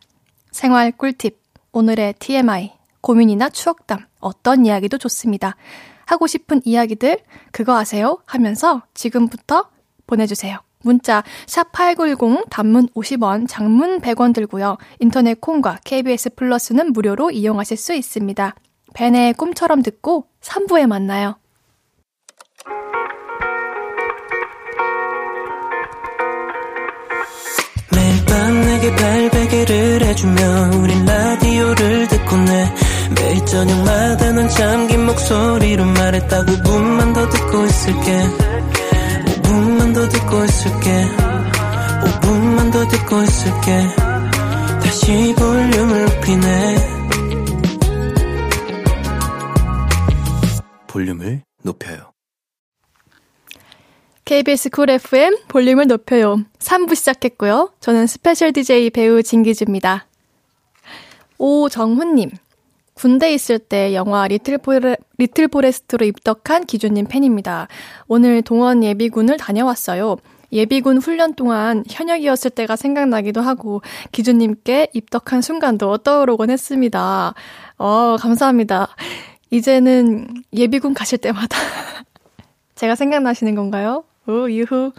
[0.53, 1.41] 생활 꿀팁,
[1.73, 5.57] 오늘의 TMI, 고민이나 추억담, 어떤 이야기도 좋습니다.
[6.07, 7.19] 하고 싶은 이야기들,
[7.53, 8.19] 그거 아세요?
[8.25, 9.69] 하면서 지금부터
[10.07, 10.59] 보내주세요.
[10.83, 14.79] 문자 샵8910 단문 50원, 장문 100원 들고요.
[15.01, 18.55] 인터넷 콩과 KBS 플러스는 무료로 이용하실 수 있습니다.
[18.95, 21.37] 벤의 꿈처럼 듣고 3부에 만나요.
[27.93, 32.86] 매일 밤 내게 발베개를 해주며 우린 라디오를 듣고 내
[33.47, 38.23] 저녁마다 넌 잠긴 목소리로 말했다 5분만 더 듣고 있을게
[39.43, 41.07] 5분만 더 듣고 있을게
[42.05, 44.07] 5분만 더 듣고 있을게
[44.83, 46.97] 다시 볼륨을 높이네
[50.89, 52.13] 볼륨을 높여요.
[54.25, 56.39] KBS 쿨 FM 볼륨을 높여요.
[56.59, 57.73] 3부 시작했고요.
[57.81, 60.07] 저는 스페셜 DJ 배우 진기주입니다.
[61.39, 62.31] 오정훈님.
[62.97, 67.69] 군대 있을 때 영화 리틀, 포레, 리틀 포레스트로 입덕한 기주님 팬입니다.
[68.09, 70.17] 오늘 동원 예비군을 다녀왔어요.
[70.51, 77.35] 예비군 훈련 동안 현역이었을 때가 생각나기도 하고 기주님께 입덕한 순간도 떠오르곤 했습니다.
[77.77, 78.89] 어, 감사합니다.
[79.51, 81.59] 이제는 예비군 가실 때마다
[82.77, 84.05] 제가 생각나시는 건가요?
[84.27, 84.93] 오, 유후.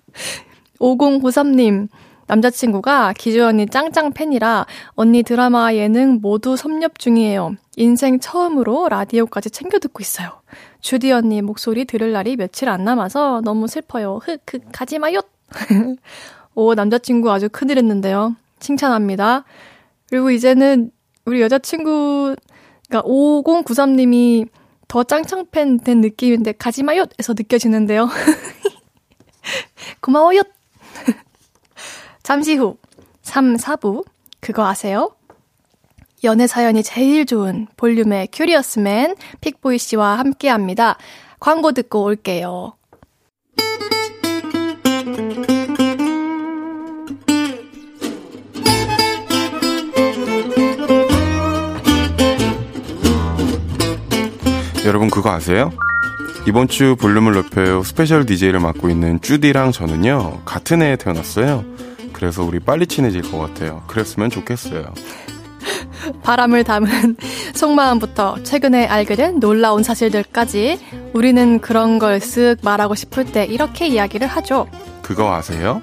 [0.80, 1.88] 5093님,
[2.26, 7.56] 남자친구가 기주 언니 짱짱 팬이라 언니 드라마 예능 모두 섭렵 중이에요.
[7.76, 10.40] 인생 처음으로 라디오까지 챙겨 듣고 있어요.
[10.80, 14.20] 주디 언니 목소리 들을 날이 며칠 안 남아서 너무 슬퍼요.
[14.22, 15.20] 흑, 흑, 가지 마요!
[16.54, 18.34] 오, 남자친구 아주 큰일 했는데요.
[18.60, 19.44] 칭찬합니다.
[20.08, 20.90] 그리고 이제는
[21.26, 22.36] 우리 여자친구
[22.88, 24.48] 그러니까 5093님이
[24.88, 27.04] 더 짱짱팬 된 느낌인데 가지 마요!
[27.18, 28.08] 에서 느껴지는데요.
[30.00, 30.42] 고마워요!
[32.26, 32.76] 잠시 후
[33.22, 34.04] 3, 4부
[34.40, 35.12] 그거 아세요?
[36.24, 40.98] 연애 사연이 제일 좋은 볼륨의 큐리어스맨 픽보이 씨와 함께 합니다.
[41.38, 42.72] 광고 듣고 올게요.
[54.84, 55.70] 여러분 그거 아세요?
[56.48, 61.76] 이번 주 볼륨을 높여요 스페셜 DJ를 맡고 있는 쭈디랑 저는요 같은 해에 태어났어요.
[62.16, 63.82] 그래서 우리 빨리 친해질 것 같아요.
[63.86, 64.92] 그랬으면 좋겠어요.
[66.22, 67.16] 바람을 담은
[67.54, 70.78] 속마음부터 최근에 알게 된 놀라운 사실들까지
[71.12, 74.66] 우리는 그런 걸 쓱 말하고 싶을 때 이렇게 이야기를 하죠.
[75.02, 75.80] 그거 아세요?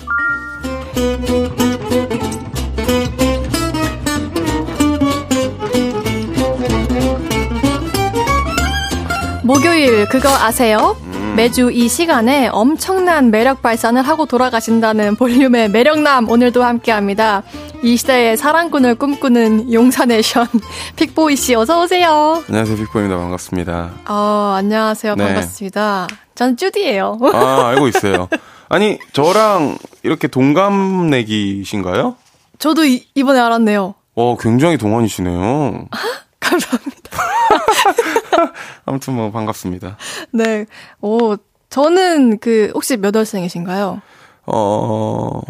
[9.43, 10.95] 목요일 그거 아세요?
[11.33, 11.35] 음.
[11.35, 17.41] 매주 이 시간에 엄청난 매력 발산을 하고 돌아가신다는 볼륨의 매력남 오늘도 함께합니다.
[17.81, 20.47] 이 시대의 사랑꾼을 꿈꾸는 용사네션
[20.95, 22.43] 픽보이 씨 어서 오세요.
[22.47, 23.91] 안녕하세요 픽보입니다 반갑습니다.
[24.07, 25.25] 어 안녕하세요 네.
[25.25, 26.07] 반갑습니다.
[26.35, 27.17] 전 쭈디예요.
[27.33, 28.29] 아 알고 있어요.
[28.69, 32.15] 아니 저랑 이렇게 동갑내기신가요?
[32.59, 33.95] 저도 이, 이번에 알았네요.
[34.15, 35.87] 어 굉장히 동안이시네요.
[36.39, 37.09] 감사합니다.
[38.85, 39.97] 아무튼 뭐 반갑습니다.
[40.31, 40.65] 네.
[41.01, 41.35] 오,
[41.69, 44.01] 저는 그 혹시 몇 월생이신가요?
[44.45, 45.41] 어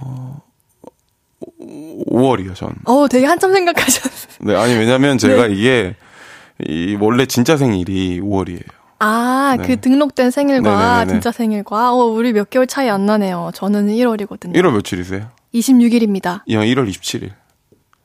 [1.60, 2.74] 5월이요, 전.
[2.86, 4.38] 어, 되게 한참 생각하셨어요.
[4.42, 5.54] 네, 아니 왜냐면 제가 네.
[5.54, 5.96] 이게
[6.68, 8.64] 이 원래 진짜 생일이 5월이에요.
[9.00, 9.68] 아, 네.
[9.68, 11.12] 그 등록된 생일과 네네네네.
[11.12, 13.52] 진짜 생일과 어, 우리 몇 개월 차이 안 나네요.
[13.54, 14.56] 저는 1월이거든요.
[14.56, 15.30] 1월 며칠이세요?
[15.54, 16.42] 26일입니다.
[16.46, 17.32] 이 1월 27일.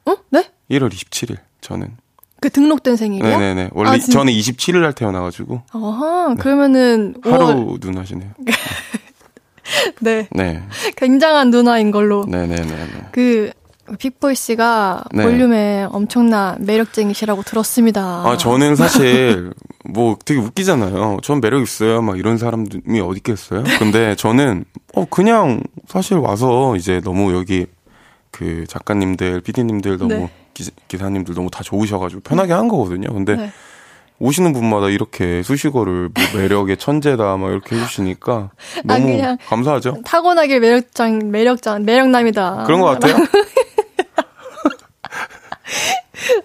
[0.07, 0.17] 어?
[0.31, 0.51] 네?
[0.71, 1.37] 1월 27일.
[1.61, 1.97] 저는.
[2.41, 3.29] 그 등록된 생일이요?
[3.29, 3.71] 네네네.
[3.73, 5.63] 원래 아, 저는 27일 날 태어나가지고.
[5.73, 6.35] 어허, 네.
[6.37, 7.15] 그러면은.
[7.23, 8.31] 하루 누나시네요.
[10.01, 10.29] 네.
[10.31, 10.63] 네.
[10.97, 12.25] 굉장한 누나인 걸로.
[12.27, 13.09] 네네네.
[13.13, 13.51] 그,
[13.99, 15.25] 픽보이 씨가 네.
[15.25, 18.23] 볼륨에 엄청난 매력쟁이시라고 들었습니다.
[18.25, 19.53] 아, 저는 사실,
[19.85, 21.19] 뭐 되게 웃기잖아요.
[21.23, 22.03] 전 매력 있어요.
[22.03, 23.65] 막 이런 사람이 어디 있겠어요?
[23.79, 27.67] 근데 저는, 어, 그냥 사실 와서 이제 너무 여기
[28.31, 30.31] 그 작가님들, 피디님들 너무 네.
[30.89, 33.13] 기, 사 님들 너무 다 좋으셔가지고 편하게 한 거거든요.
[33.13, 33.53] 근데 네.
[34.21, 38.51] 오시는 분마다 이렇게 수식어를 뭐 매력의 천재다 막 이렇게 해주시니까
[38.85, 40.03] 너무 아, 감사하죠.
[40.05, 42.65] 타고나길 매력장 매력장 매력남이다.
[42.65, 43.17] 그런 것 같아요.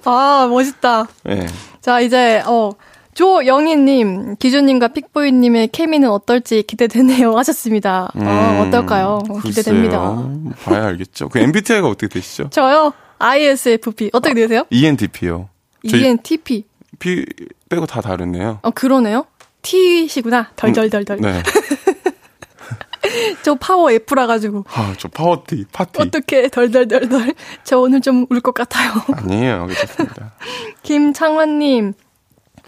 [0.06, 1.08] 아 멋있다.
[1.24, 1.48] 네.
[1.82, 2.72] 자 이제 어
[3.14, 8.06] 조영희님, 기준님과 픽보이님의 케미는 어떨지 기대되네요 하셨습니다.
[8.16, 9.20] 어, 음, 어, 어떨까요?
[9.44, 10.24] 기대됩니다.
[10.66, 11.30] 봐야 알겠죠.
[11.30, 12.50] 그 MBTI가 어떻게 되시죠?
[12.50, 12.94] 저요?
[13.20, 14.10] ISFP.
[14.14, 14.66] 어떻게 되세요?
[14.70, 15.50] ENTP요.
[15.84, 16.66] ENTP.
[17.00, 17.26] P
[17.70, 18.60] 빼고 다 다르네요.
[18.62, 19.26] 어, 그러네요.
[19.62, 20.52] T시구나.
[20.56, 21.18] 덜덜덜덜.
[21.18, 21.42] 음, 네.
[23.44, 24.66] 저 파워 F라 가지고.
[24.74, 26.02] 아, 저 파워 T, 파티.
[26.02, 27.34] 어떻게 덜덜덜덜.
[27.64, 28.92] 저 오늘 좀 울 것 같아요.
[29.14, 29.68] 아니에요.
[29.68, 30.34] 괜찮습니다.
[30.84, 31.94] 김창환 님.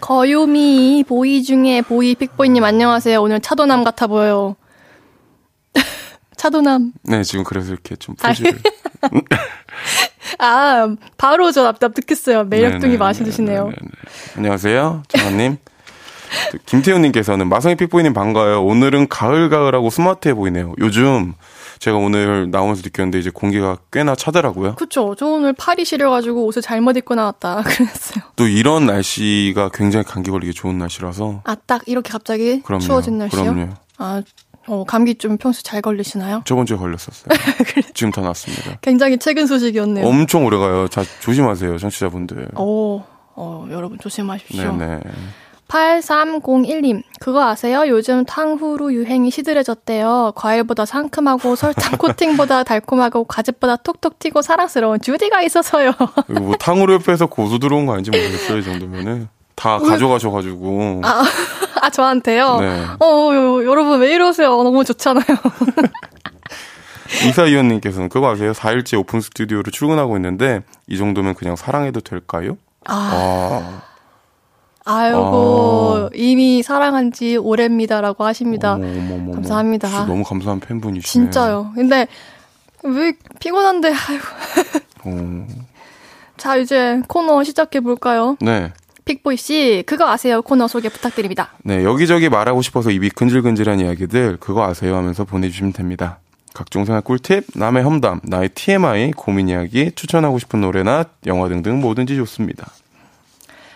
[0.02, 3.22] 귀요미 보이 중에 보이 픽보이님 안녕하세요.
[3.22, 4.56] 오늘 차도남 같아 보여요.
[6.36, 6.92] 차도남.
[7.04, 8.60] 네, 지금 그래서 이렇게 좀 포즈를.
[10.40, 12.46] 아, 바로 저 납득했어요.
[12.46, 13.72] 매력둥이 마셔주시네요.
[14.38, 15.04] 안녕하세요.
[15.08, 15.58] 정한님.
[16.66, 18.64] 김태훈님께서는 마성의 픽보이님 반가워요.
[18.64, 20.74] 오늘은 가을가을하고 스마트해 보이네요.
[20.80, 21.34] 요즘
[21.80, 24.76] 제가 오늘 나오면서 느꼈는데 이제 공기가 꽤나 차더라고요.
[24.76, 25.16] 그쵸.
[25.18, 27.62] 저 오늘 팔이 시려가지고 옷을 잘못 입고 나왔다.
[27.66, 28.24] 그랬어요.
[28.36, 31.42] 또 이런 날씨가 굉장히 감기 걸리기 좋은 날씨라서.
[31.44, 32.84] 아, 딱 이렇게 갑자기 그럼요.
[32.84, 33.42] 추워진 날씨요?
[33.44, 33.70] 그럼요.
[33.98, 34.22] 아,
[34.68, 36.42] 어, 감기 좀 평소 잘 걸리시나요?
[36.46, 37.28] 저번 주에 걸렸었어요.
[37.94, 38.78] 지금 더 낫습니다.
[38.82, 40.06] 굉장히 최근 소식이었네요.
[40.06, 40.88] 엄청 오래 가요.
[40.88, 42.50] 자, 조심하세요, 청취자분들.
[42.58, 43.04] 오,
[43.36, 44.76] 어, 여러분 조심하십시오.
[44.76, 45.02] 네네.
[45.68, 47.86] 8301님, 그거 아세요?
[47.88, 50.34] 요즘 탕후루 유행이 시들해졌대요.
[50.36, 55.92] 과일보다 상큼하고 설탕 코팅보다 달콤하고 과즙보다 톡톡 튀고 사랑스러운 주디가 있어서요.
[56.28, 59.28] 뭐 탕후루 옆에서 고수 들어온 거 아닌지 모르겠어요, 이 정도면은.
[59.56, 61.02] 다 가져가셔가지고.
[61.04, 61.24] 아,
[61.82, 62.58] 아 저한테요?
[62.60, 62.86] 네.
[63.00, 63.30] 어,
[63.64, 64.50] 여러분 왜 이러세요?
[64.64, 65.26] 너무 좋잖아요.
[67.30, 68.52] 이사위원님께서는 그거 아세요?
[68.52, 72.58] 4일째 오픈 스튜디오를 출근하고 있는데 이 정도면 그냥 사랑해도 될까요?
[72.86, 73.12] 아.
[73.14, 73.82] 아.
[74.88, 76.10] 아이고 아.
[76.14, 78.74] 이미 사랑한 지 오래입니다라고 하십니다.
[78.74, 80.06] 어머, 어머, 어머, 감사합니다.
[80.06, 81.02] 너무 감사한 팬분이시네요.
[81.32, 81.72] 진짜요.
[81.74, 82.08] 근데
[82.84, 84.24] 왜 피곤한데 아이고.
[85.06, 85.48] 어.
[86.38, 88.38] 자 이제 코너 시작해 볼까요?
[88.42, 88.74] 네.
[89.06, 90.42] 픽보이 씨, 그거 아세요?
[90.42, 91.54] 코너 소개 부탁드립니다.
[91.64, 94.98] 네, 여기저기 말하고 싶어서 입이 근질근질한 이야기들, 그거 아세요?
[94.98, 96.18] 하면서 보내주시면 됩니다.
[96.56, 102.16] 각종 생활 꿀팁, 남의 험담, 나의 TMI, 고민 이야기, 추천하고 싶은 노래나 영화 등등 뭐든지
[102.16, 102.72] 좋습니다.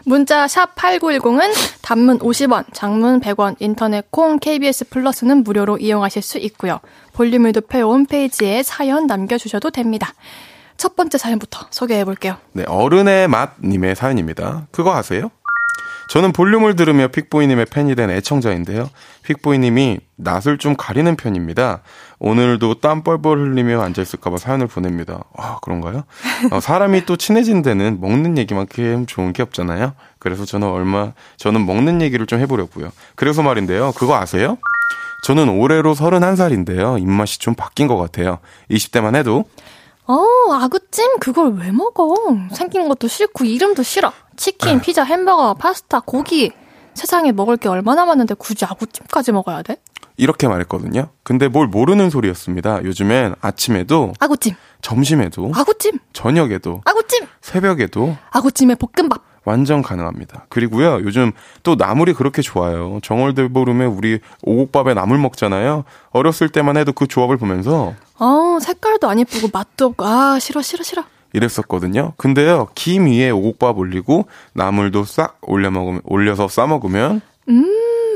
[0.05, 1.51] 문자 샵 8910은
[1.83, 6.79] 단문 50원, 장문 100원, 인터넷 콩, KBS 플러스는 무료로 이용하실 수 있고요.
[7.13, 10.13] 볼륨을 높여 홈페이지에 사연 남겨주셔도 됩니다.
[10.79, 12.37] 첫 번째 사연부터 소개해 볼게요.
[12.53, 14.67] 네, 어른의 맛님의 사연입니다.
[14.71, 15.29] 그거 아세요?
[16.07, 18.89] 저는 볼륨을 들으며 픽보이님의 팬이 된 애청자인데요.
[19.23, 21.81] 픽보이님이 낯을 좀 가리는 편입니다.
[22.17, 25.19] 오늘도 땀 뻘뻘 흘리며 앉아있을까봐 사연을 보냅니다.
[25.37, 26.05] 아, 그런가요?
[26.51, 29.93] 어, 사람이 또 친해진 데는 먹는 얘기만큼 좋은 게 없잖아요.
[30.17, 32.91] 그래서 저는 얼마, 저는 먹는 얘기를 좀 해보려고요.
[33.15, 33.91] 그래서 말인데요.
[33.91, 34.57] 그거 아세요?
[35.23, 36.99] 저는 올해로 31살인데요.
[37.01, 38.39] 입맛이 좀 바뀐 것 같아요.
[38.71, 39.43] 20대만 해도
[40.09, 42.15] 어, 아구찜 그걸 왜 먹어?
[42.51, 44.11] 생긴 것도 싫고 이름도 싫어.
[44.35, 46.51] 치킨, 피자, 햄버거, 파스타, 고기.
[46.95, 49.77] 세상에 먹을 게 얼마나 많은데 굳이 아구찜까지 먹어야 돼?
[50.17, 51.09] 이렇게 말했거든요.
[51.23, 52.83] 근데 뭘 모르는 소리였습니다.
[52.83, 59.28] 요즘엔 아침에도 아구찜, 점심에도 아구찜, 저녁에도 아구찜, 새벽에도 아구찜에 볶음밥.
[59.45, 60.45] 완전 가능합니다.
[60.49, 61.31] 그리고요, 요즘
[61.63, 62.99] 또 나물이 그렇게 좋아요.
[63.03, 65.83] 정월대보름에 우리 오곡밥에 나물 먹잖아요.
[66.11, 70.83] 어렸을 때만 해도 그 조합을 보면서 어, 색깔도 안 예쁘고 맛도 없고 아, 싫어 싫어
[70.83, 71.03] 싫어.
[71.33, 72.13] 이랬었거든요.
[72.17, 77.65] 근데요, 김 위에 오곡밥 올리고 나물도 싹 올려 먹으면 올려서 싸 먹으면 음,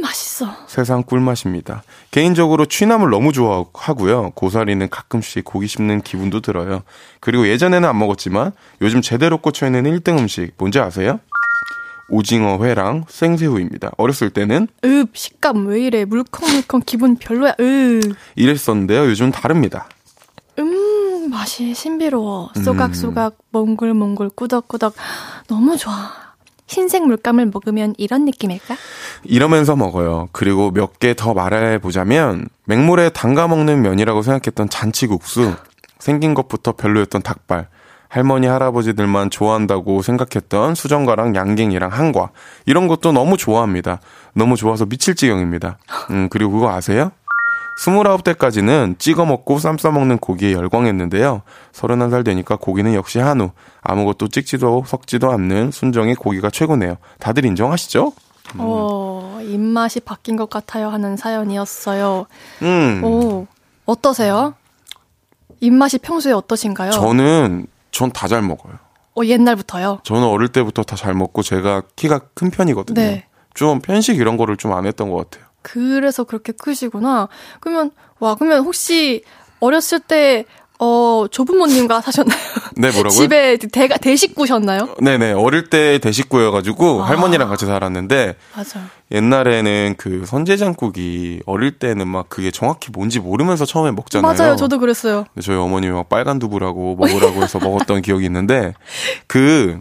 [0.04, 0.54] 맛있어.
[0.68, 1.84] 세상 꿀맛입니다.
[2.12, 4.32] 개인적으로 취나물 너무 좋아하고요.
[4.36, 6.84] 고사리는 가끔씩 고기 씹는 기분도 들어요.
[7.20, 8.52] 그리고 예전에는 안 먹었지만
[8.82, 11.20] 요즘 제대로 꽂혀 있는 1등 음식 뭔지 아세요?
[12.10, 13.92] 오징어 회랑 생새우입니다.
[13.98, 19.06] 어렸을 때는 읍 식감 왜 이래 물컹물컹 기분 별로야 읍 이랬었는데요.
[19.06, 19.88] 요즘 다릅니다.
[20.60, 23.44] 음 맛이 신비로워 쏘각쏘각 음.
[23.52, 24.94] 몽글몽글 꾸덕꾸덕
[25.48, 26.23] 너무 좋아.
[26.68, 28.76] 흰색 물감을 먹으면 이런 느낌일까?
[29.24, 30.30] 이러면서 먹어요.
[30.32, 35.54] 그리고 몇 개 더 말해 보자면 맹물에 담가 먹는 면이라고 생각했던 잔치국수
[36.00, 37.68] 생긴 것부터 별로였던 닭발
[38.10, 42.30] 할머니 할아버지들만 좋아한다고 생각했던 수정과랑 양갱이랑 한과
[42.66, 44.00] 이런 것도 너무 좋아합니다.
[44.36, 45.78] 너무 좋아서 미칠 지경입니다.
[46.12, 47.12] 음 그리고 그거 아세요?
[47.80, 51.42] 29대까지는 찍어 먹고 쌈 싸 먹는 고기에 열광했는데요.
[51.74, 53.52] 31살 되니까 고기는 역시 한우.
[53.82, 56.98] 아무것도 찍지도 섞지도 않는 순정의 고기가 최고네요.
[57.20, 58.14] 다들 인정하시죠?
[58.56, 58.58] 음.
[58.60, 62.26] 어, 입맛이 바뀐 것 같아요 하는 사연이었어요.
[62.62, 63.02] 음.
[63.04, 63.48] 오,
[63.86, 64.54] 어떠세요?
[65.60, 66.92] 입맛이 평소에 어떠신가요?
[66.92, 68.74] 저는 전 다 잘 먹어요.
[69.16, 70.00] 어, 옛날부터요?
[70.04, 73.00] 저는 어릴 때부터 다 잘 먹고 제가 키가 큰 편이거든요.
[73.00, 73.26] 네.
[73.54, 75.48] 좀 편식 이런 거를 좀 안 했던 것 같아요.
[75.64, 77.28] 그래서 그렇게 크시구나.
[77.60, 77.90] 그러면,
[78.20, 79.24] 와, 그러면 혹시
[79.60, 80.46] 어렸을 때
[80.80, 82.38] 어, 조부모님과 사셨나요?
[82.76, 83.10] 네, 뭐라고요?
[83.10, 84.96] 집에 대가, 대식구셨나요?
[85.02, 85.32] 네네.
[85.32, 87.08] 어릴 때 대식구여가지고 아.
[87.08, 88.36] 할머니랑 같이 살았는데.
[88.56, 88.82] 맞아.
[89.12, 94.34] 옛날에는 그 선제장국이 어릴 때는 막 그게 정확히 뭔지 모르면서 처음에 먹잖아요.
[94.34, 94.56] 맞아요.
[94.56, 95.26] 저도 그랬어요.
[95.42, 98.74] 저희 어머님이 막 빨간 두부라고 먹으라고 해서 먹었던 기억이 있는데
[99.28, 99.80] 그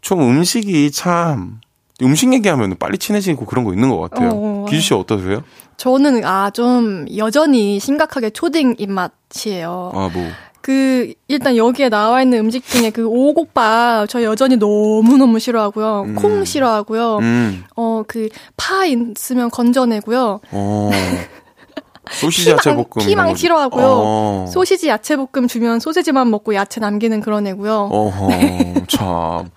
[0.00, 1.60] 좀 음식이 참
[2.02, 4.30] 음식 얘기하면 빨리 친해지고 그런 거 있는 것 같아요.
[4.30, 5.42] 어, 어 기주 씨 어떠세요?
[5.76, 9.92] 저는 아 좀 여전히 심각하게 초딩 입맛이에요.
[9.94, 10.28] 아 뭐.
[10.60, 16.02] 그 일단 여기에 나와 있는 음식 중에 그 오곡밥 저 여전히 너무 너무 싫어하고요.
[16.02, 16.14] 음.
[16.16, 17.18] 콩 싫어하고요.
[17.18, 17.64] 음.
[17.74, 20.40] 어그 파 있으면 건져내고요.
[20.50, 20.90] 어.
[22.10, 23.86] 소시지 야채 볶음 피망 싫어하고요.
[23.86, 24.46] 어.
[24.50, 27.88] 소시지 야채 볶음 주면 소시지만 먹고 야채 남기는 그런 애고요.
[27.90, 28.28] 어허
[28.88, 29.50] 참.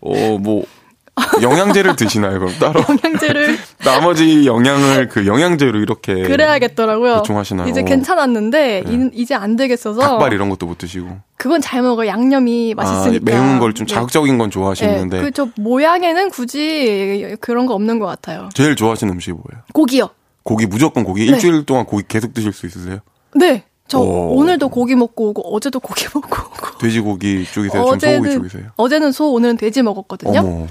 [0.00, 0.64] 어, 뭐,
[1.42, 2.80] 영양제를 드시나요, 그럼 따로?
[2.88, 3.58] 영양제를.
[3.84, 6.22] 나머지 영양을 그 영양제로 이렇게.
[6.22, 7.16] 그래야겠더라고요.
[7.16, 7.68] 보충하시나요?
[7.68, 9.10] 이제 괜찮았는데, 네.
[9.12, 10.00] 이, 제안 되겠어서.
[10.00, 11.18] 닭발 이런 것도 못 드시고.
[11.36, 12.06] 그건 잘 먹어.
[12.06, 13.36] 양념이 아, 맛있으니까.
[13.36, 13.94] 아, 매운 걸좀 네.
[13.94, 15.16] 자극적인 건 좋아하시는데.
[15.18, 15.22] 네.
[15.22, 18.48] 그저 모양에는 굳이 그런 거 없는 것 같아요.
[18.54, 19.64] 제일 좋아하시는 음식이 뭐예요?
[19.72, 20.10] 고기요.
[20.42, 21.26] 고기, 무조건 고기?
[21.26, 21.32] 네.
[21.32, 23.00] 일주일 동안 고기 계속 드실 수 있으세요?
[23.34, 23.64] 네.
[23.88, 24.36] 저 오.
[24.36, 26.78] 오늘도 고기 먹고 오고 어제도 고기 먹고 오고.
[26.78, 27.82] 돼지고기 쪽이세요?
[27.82, 28.70] 어제는, 소고기 쪽이세요?
[28.76, 30.66] 어제는 소, 오늘은 돼지 먹었거든요.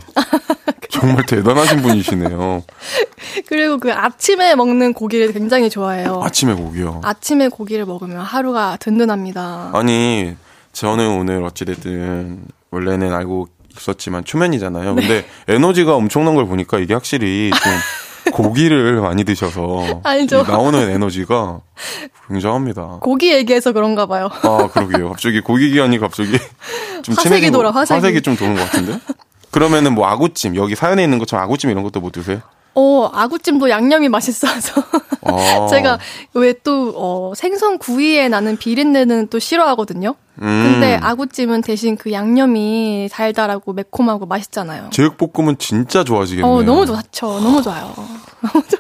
[0.90, 2.64] 정말 대단하신 분이시네요.
[3.48, 6.22] 그리고 그 아침에 먹는 고기를 굉장히 좋아해요.
[6.24, 7.02] 아침에 고기요?
[7.04, 9.72] 아침에 고기를 먹으면 하루가 든든합니다.
[9.74, 10.36] 아니,
[10.74, 13.48] 저는 오늘 어찌됐든 원래는 알고
[13.78, 14.94] 있었지만 초면이잖아요.
[14.96, 15.02] 네.
[15.02, 17.74] 근데 에너지가 엄청난 걸 보니까 이게 확실히 좀
[18.32, 20.44] 고기를 많이 드셔서 알죠.
[20.44, 21.60] 나오는 에너지가
[22.28, 23.00] 굉장합니다.
[23.02, 24.30] 고기 얘기해서 그런가 봐요.
[24.44, 25.10] 아, 그러게요.
[25.10, 26.38] 갑자기 고기 기한이 갑자기
[27.04, 27.96] 좀 화색이 돌아, 화색이.
[27.96, 29.00] 화색이 좀 도는 것 같은데?
[29.52, 32.42] 그러면은 뭐 아구찜, 여기 사연에 있는 것처럼 아구찜 이런 것도 못 드세요?
[32.80, 34.84] 어, 아구찜도 양념이 맛있어서.
[35.24, 35.66] 아.
[35.72, 35.98] 제가
[36.36, 40.14] 왜 또, 어, 생선 구이에 나는 비린내는 또 싫어하거든요.
[40.44, 40.70] 음.
[40.74, 44.92] 근데 아구찜은 대신 그 양념이 달달하고 매콤하고 맛있잖아요.
[44.92, 46.54] 제육볶음은 진짜 좋아지겠네요.
[46.54, 47.40] 어, 너무 좋죠.
[47.40, 47.92] 너무 좋아요.
[48.42, 48.80] 너무 좋아.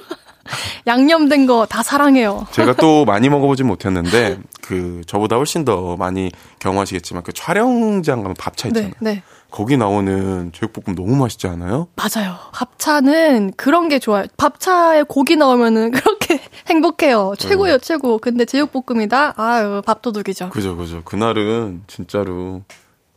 [0.85, 2.45] 양념된 거 다 사랑해요.
[2.51, 8.67] 제가 또 많이 먹어보진 못했는데, 그, 저보다 훨씬 더 많이 경험하시겠지만, 그 촬영장 가면 밥차
[8.67, 8.91] 있잖아요.
[8.99, 9.23] 네, 네.
[9.51, 11.87] 거기 나오는 제육볶음 너무 맛있지 않아요?
[11.95, 12.35] 맞아요.
[12.53, 14.25] 밥차는 그런 게 좋아요.
[14.37, 17.33] 밥차에 고기 나오면은 그렇게 행복해요.
[17.37, 17.83] 최고예요, 네.
[17.83, 18.17] 최고.
[18.17, 19.33] 근데 제육볶음이다?
[19.37, 20.49] 아유, 밥도둑이죠.
[20.49, 21.01] 그죠, 그죠.
[21.03, 22.63] 그날은 진짜로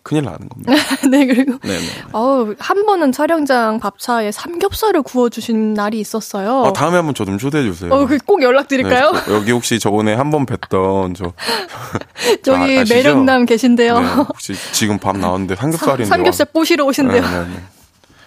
[0.02, 0.72] 큰일 나는 겁니다.
[1.10, 1.84] 네, 그리고 네네.
[2.12, 6.64] 어우, 한 번은 촬영장 밥차에 삼겹살을 구워 주신 날이 있었어요.
[6.64, 7.92] 아, 다음에 한번 저 좀 초대해 주세요.
[7.92, 9.12] 어, 그꼭 연락드릴까요?
[9.12, 11.32] 네, 여기 혹시 저번에 한 번 뵀던 저
[12.42, 14.00] 저기 아, 매력남 계신데요.
[14.00, 17.20] 네, 혹시 지금 밥 나왔는데 삼겹살인데 삼겹살 뿌시러 오신대요.
[17.22, 17.60] 네, 네, 네.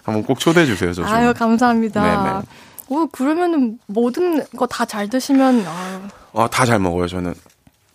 [0.03, 1.03] 한번 꼭 초대해 주세요, 저.
[1.05, 2.01] 아유, 감사합니다.
[2.01, 2.45] 네네.
[2.89, 5.99] 오, 그러면은 모든 거 다 잘 드시면 아유.
[6.33, 7.33] 아, 다 잘 먹어요, 저는.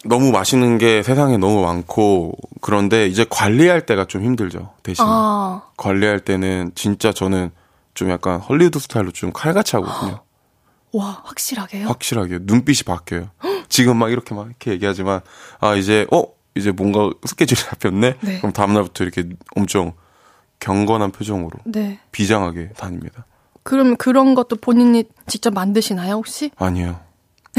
[0.04, 4.72] 너무 맛있는 게 세상에 너무 많고 그런데 이제 관리할 때가 좀 힘들죠.
[4.82, 5.62] 대신 아.
[5.76, 7.50] 관리할 때는 진짜 저는
[7.94, 10.20] 좀 약간 헐리우드 스타일로 좀 칼같이 하거든요.
[10.92, 11.88] 와 확실하게요?
[11.88, 13.30] 확실하게 눈빛이 바뀌어요.
[13.68, 15.20] 지금 막 이렇게 막 이렇게 얘기하지만
[15.60, 16.24] 아 이제 어
[16.54, 18.14] 이제 뭔가 스케줄이 잡혔네.
[18.20, 18.38] 네.
[18.38, 19.24] 그럼 다음 날부터 이렇게
[19.56, 19.92] 엄청
[20.60, 21.98] 경건한 표정으로 네.
[22.12, 23.26] 비장하게 다닙니다.
[23.62, 26.50] 그럼 그런 것도 본인이 직접 만드시나요 혹시?
[26.56, 27.00] 아니요.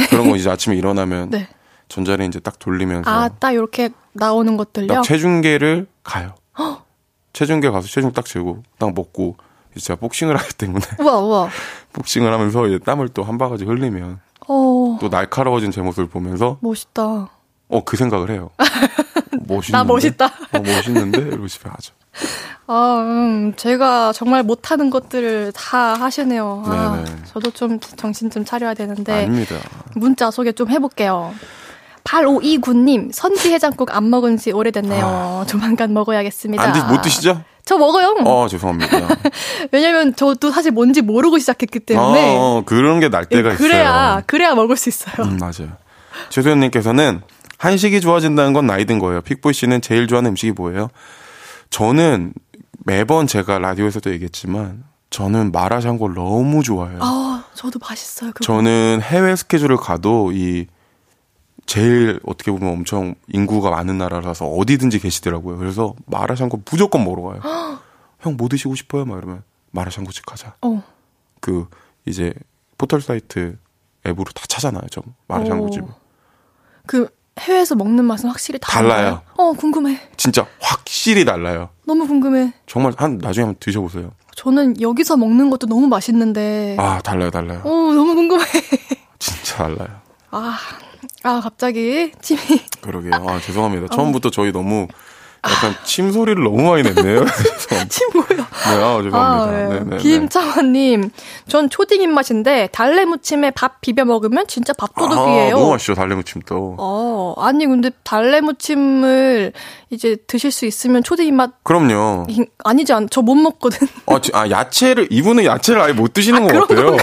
[0.10, 1.48] 그런 거 이제 아침에 일어나면 네.
[1.90, 4.88] 전자레인지 딱 돌리면서 아, 딱 이렇게 나오는 것들요?
[4.88, 6.34] 딱 체중계를 가요.
[7.34, 9.36] 체중계 가서 체중 딱 재고 딱 먹고
[9.76, 11.50] 이제 제가 복싱을 하기 때문에 우와 우와
[11.94, 14.98] 복싱을 하면서 이제 땀을 또 한 바가지 흘리면 어...
[15.00, 17.30] 또 날카로워진 제 모습을 보면서 멋있다.
[17.72, 18.50] 어 그 생각을 해요.
[19.48, 19.72] 멋있는데?
[19.72, 20.26] 나 멋있다.
[20.26, 21.94] 어, 멋있는데 이러고 집에 가죠.
[22.68, 26.64] 아, 음, 제가 정말 못하는 것들을 다 하시네요.
[26.66, 29.12] 아, 저도 좀 정신 좀 차려야 되는데.
[29.24, 29.56] 아닙니다.
[29.96, 31.34] 문자 소개 좀 해볼게요.
[32.10, 35.06] 8529님, 선지 해장국 안 먹은 지 오래됐네요.
[35.06, 35.46] 아.
[35.48, 36.64] 조만간 먹어야겠습니다.
[36.64, 37.44] 안 드, 못 드시죠?
[37.66, 38.16] 저 먹어요.
[38.26, 38.90] 어, 죄송합니다.
[39.72, 42.36] 왜냐면 저도 사실 뭔지 모르고 시작했기 때문에.
[42.36, 44.24] 어, 어 그런 게 날 때가 예, 그래야, 있어요.
[44.26, 45.28] 그래야 먹을 수 있어요.
[45.28, 45.72] 음, 맞아요.
[46.30, 47.22] 최소연님께서는
[47.60, 49.22] 한식이 좋아진다는 건 나이 든 거예요.
[49.22, 50.90] 픽보이 씨는 제일 좋아하는 음식이 뭐예요?
[51.70, 52.34] 저는
[52.86, 57.00] 매번 제가 라디오에서도 얘기했지만 저는 마라샹궈 너무 좋아해요.
[57.02, 58.32] 아, 저도 맛있어요.
[58.32, 58.44] 그거.
[58.44, 60.66] 저는 해외 스케줄을 가도 이
[61.80, 65.58] 제일 어떻게 보면 엄청 인구가 많은 나라라서 어디든지 계시더라고요.
[65.60, 67.42] 그래서 마라샹궈 무조건 먹으러 가요.
[68.22, 69.06] 형 뭐 드시고 싶어요?
[69.06, 70.56] 막 이러면 마라샹궈집 가자.
[70.64, 70.82] 어.
[71.42, 71.68] 그
[72.08, 72.34] 이제
[72.80, 73.56] 포털 사이트
[74.06, 74.88] 앱으로 다 찾아놔요.
[74.90, 75.88] 저 마라샹궈집을.
[76.88, 77.08] 그
[77.40, 78.98] 해외에서 먹는 맛은 확실히 다른가요?
[78.98, 79.22] 달라요.
[79.38, 80.00] 어, 궁금해.
[80.18, 81.70] 진짜 확실히 달라요.
[81.86, 82.52] 너무 궁금해.
[82.66, 84.12] 정말 한 나중에 한번 드셔보세요.
[84.36, 86.78] 저는 여기서 먹는 것도 너무 맛있는데.
[86.80, 87.60] 아 달라요, 달라요.
[87.64, 88.44] 어, 너무 궁금해.
[89.20, 90.02] 진짜 달라요.
[90.32, 90.58] 아,
[91.24, 92.40] 아 갑자기 침이.
[92.82, 93.12] 그러게요.
[93.28, 93.88] 아 죄송합니다.
[93.96, 94.88] 처음부터 저희 너무
[95.46, 97.26] 약간 침 소리를 너무 많이 냈네요.
[97.90, 98.28] 침 뭐야?
[98.30, 99.18] 네, 아, 죄송합니다.
[99.18, 99.68] 아, 네.
[99.68, 99.98] 네, 네, 네.
[99.98, 101.12] 김창환님,
[101.48, 105.56] 전 초딩 입맛인데 달래 무침에 밥 비벼 먹으면 진짜 밥도둑이에요.
[105.56, 106.76] 아, 너무 맛있죠, 달래 무침도.
[106.78, 109.54] 어, 아니 근데 달래 무침을
[109.92, 112.26] 이제 드실 수 있으면 초딩 입맛 그럼요.
[112.30, 113.10] 이- 아니지 않?
[113.10, 113.88] 저 못 먹거든.
[114.08, 116.98] 아, 지- 아, 야채를, 이분은 야채를 아예 못 드시는 것 같아요.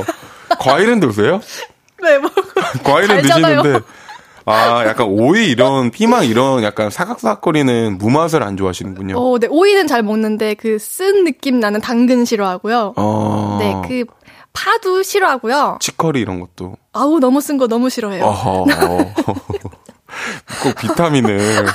[0.59, 1.41] 과일은 드세요?
[2.03, 2.31] 네, 먹.
[2.85, 3.23] 과일은.
[3.23, 3.79] 드시는데.
[4.47, 9.17] 아, 약간 오이 이런, 피망 이런 약간 사각사각거리는 무맛을 안 좋아하시는군요.
[9.19, 12.95] 어, 네 오이는 잘 먹는데 그 쓴 느낌 나는 당근 싫어하고요.
[12.97, 13.59] 어.
[13.61, 14.05] 네, 그
[14.53, 15.79] 파도 싫어하고요.
[15.81, 16.77] 치커리 이런 것도.
[16.93, 18.25] 아우 너무 쓴 거 너무 싫어해요.
[18.25, 18.65] 어허.
[20.63, 21.67] 꼭 비타민을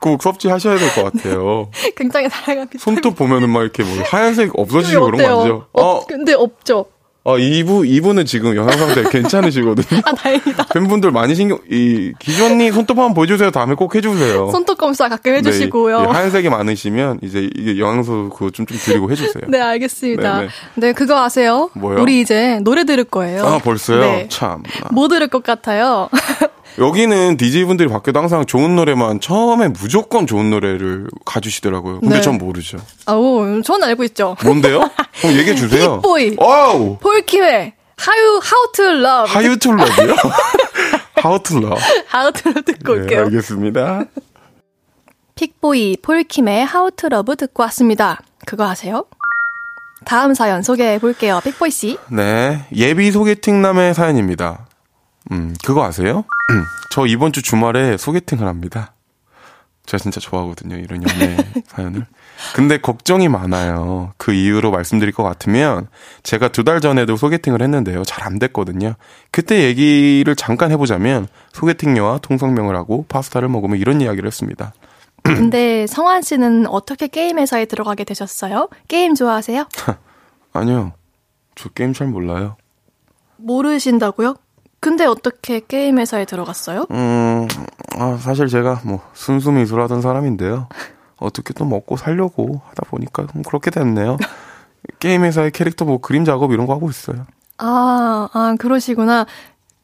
[0.00, 1.70] 꼭 섭취하셔야 될 것 같아요.
[1.96, 2.82] 굉장히 다양한 비타민.
[2.96, 5.66] 손톱 보면은 막 이렇게 뭐 하얀색 없어지고 그런 거 아니죠?
[5.72, 6.86] 어, 어, 근데 없죠.
[7.28, 10.00] 어, 이부, 이분은 지금 영양 상태 괜찮으시거든요.
[10.04, 10.66] 아 다행이다.
[10.72, 13.50] 팬분들 많이 신경, 이, 기존님 손톱 한번 보여주세요.
[13.50, 14.50] 다음에 꼭 해주세요.
[14.52, 15.98] 손톱 검사 가끔 해주시고요.
[15.98, 19.42] 네, 이- 이 하얀색이 많으시면 이제 이게 영양소 그거 좀, 좀 드리고 해주세요.
[19.50, 20.40] 네, 알겠습니다.
[20.42, 20.46] 네,
[20.76, 20.92] 네, 네.
[20.92, 21.68] 그거 아세요?
[21.74, 22.00] 뭐요?
[22.00, 23.44] 우리 이제 노래 들을 거예요.
[23.44, 24.00] 아, 벌써요?
[24.02, 24.26] 네.
[24.30, 24.62] 참.
[24.92, 26.08] 뭐 들을 것 같아요?
[26.78, 32.00] 여기는 DJ분들이 밖에도 항상 좋은 노래만 처음에 무조건 좋은 노래를 가주시더라고요.
[32.00, 32.20] 근데 네.
[32.20, 32.78] 전 모르죠.
[33.06, 34.36] 아우, 전 알고 있죠.
[34.44, 34.88] 뭔데요?
[35.20, 35.96] 그럼 얘기해 주세요.
[35.96, 36.36] 픽보이.
[36.38, 36.98] Wow!
[36.98, 39.32] 폴킴의 How, How to Love.
[39.34, 40.14] How to Love요?
[41.16, 41.76] How to Lo.
[42.14, 43.20] How to Love 듣고 네, 올게요.
[43.24, 44.04] 알겠습니다.
[45.34, 48.20] 픽보이 폴킴의 How to Love 듣고 왔습니다.
[48.46, 49.06] 그거 아세요?
[50.04, 51.40] 다음 사연 소개해 볼게요.
[51.42, 51.98] 픽보이 씨.
[52.10, 52.60] 네.
[52.74, 54.65] 예비 소개팅남의 사연입니다.
[55.32, 56.24] 음, 그거 아세요?
[56.90, 58.92] 저 이번 주 주말에 소개팅을 합니다.
[59.86, 60.76] 제가 진짜 좋아하거든요.
[60.76, 61.36] 이런 연애
[61.68, 62.06] 사연을.
[62.54, 64.12] 근데 걱정이 많아요.
[64.16, 65.88] 그 이유로 말씀드릴 것 같으면
[66.24, 68.02] 제가 두 달 전에도 소개팅을 했는데요.
[68.04, 68.94] 잘 안 됐거든요.
[69.30, 74.72] 그때 얘기를 잠깐 해보자면 소개팅녀와 통성명을 하고 파스타를 먹으며 이런 이야기를 했습니다.
[75.22, 78.68] 근데 성환 씨는 어떻게 게임 회사에 들어가게 되셨어요?
[78.88, 79.66] 게임 좋아하세요?
[80.52, 80.92] 아니요.
[81.54, 82.56] 저 게임 잘 몰라요.
[83.36, 84.34] 모르신다고요?
[84.86, 86.86] 근데 어떻게 게임 회사에 들어갔어요?
[86.92, 87.48] 음,
[87.98, 90.68] 아, 사실 제가 뭐 순수 미술하던 사람인데요.
[91.16, 94.16] 어떻게 또 먹고 살려고 하다 보니까 좀 그렇게 됐네요.
[95.00, 97.26] 게임 회사의 캐릭터 뭐 그림 작업 이런 거 하고 있어요.
[97.58, 99.26] 아, 아, 그러시구나.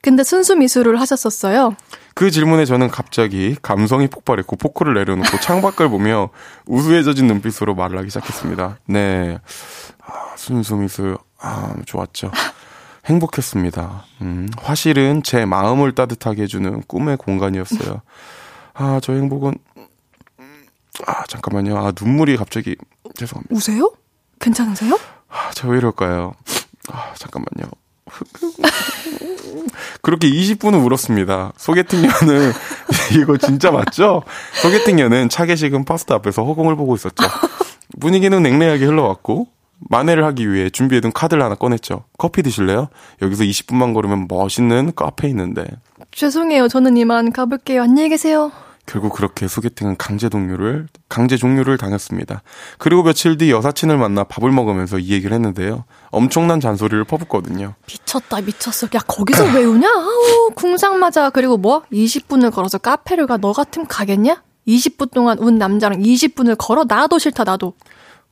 [0.02, 1.74] 근데 순수 미술을 하셨었어요?
[2.14, 6.28] 그 질문에 저는 갑자기 감성이 폭발했고 포크를 내려놓고 창밖을 보며
[6.66, 8.78] 우수해져진 눈빛으로 말을 하기 시작했습니다.
[8.86, 9.40] 네.
[10.06, 11.18] 아, 순수 미술.
[11.40, 12.30] 아, 좋았죠.
[13.04, 14.04] 행복했습니다.
[14.22, 18.00] 음, 화실은 제 마음을 따뜻하게 해주는 꿈의 공간이었어요.
[18.74, 19.54] 아, 저 행복은,
[20.38, 20.64] 음,
[21.06, 21.76] 아, 잠깐만요.
[21.78, 22.76] 아, 눈물이 갑자기,
[23.16, 23.54] 죄송합니다.
[23.54, 23.92] 우세요?
[24.40, 24.98] 괜찮으세요?
[25.28, 26.34] 아, 제가 왜 이럴까요?
[26.90, 27.70] 아, 잠깐만요.
[30.02, 31.52] 그렇게 20분을 울었습니다.
[31.56, 32.52] 소개팅녀는,
[33.20, 34.22] 이거 진짜 맞죠?
[34.62, 37.24] 소개팅녀는 차게 식은 파스타 앞에서 허공을 보고 있었죠.
[38.00, 39.48] 분위기는 냉랭하게 흘러왔고,
[39.88, 42.04] 만회를 하기 위해 준비해둔 카드를 하나 꺼냈죠.
[42.18, 42.88] 커피 드실래요?
[43.20, 45.64] 여기서 20분만 걸으면 멋있는 카페 있는데.
[46.12, 46.68] 죄송해요.
[46.68, 47.82] 저는 이만 가볼게요.
[47.82, 48.52] 안녕히 계세요.
[48.84, 52.42] 결국 그렇게 소개팅은 강제 동료를 강제 종료를 당했습니다.
[52.78, 55.84] 그리고 며칠 뒤 여사친을 만나 밥을 먹으면서 이 얘기를 했는데요.
[56.10, 57.74] 엄청난 잔소리를 퍼붓거든요.
[57.86, 58.88] 미쳤다, 미쳤어.
[58.94, 59.88] 야, 거기서 왜 우냐?
[59.88, 61.30] 아우, 궁상 맞아.
[61.30, 61.82] 그리고 뭐?
[61.92, 63.36] 20분을 걸어서 카페를 가.
[63.36, 64.42] 너 같으면 가겠냐?
[64.66, 66.84] 20분 동안 운 남자랑 20분을 걸어.
[66.86, 67.74] 나도 싫다, 나도.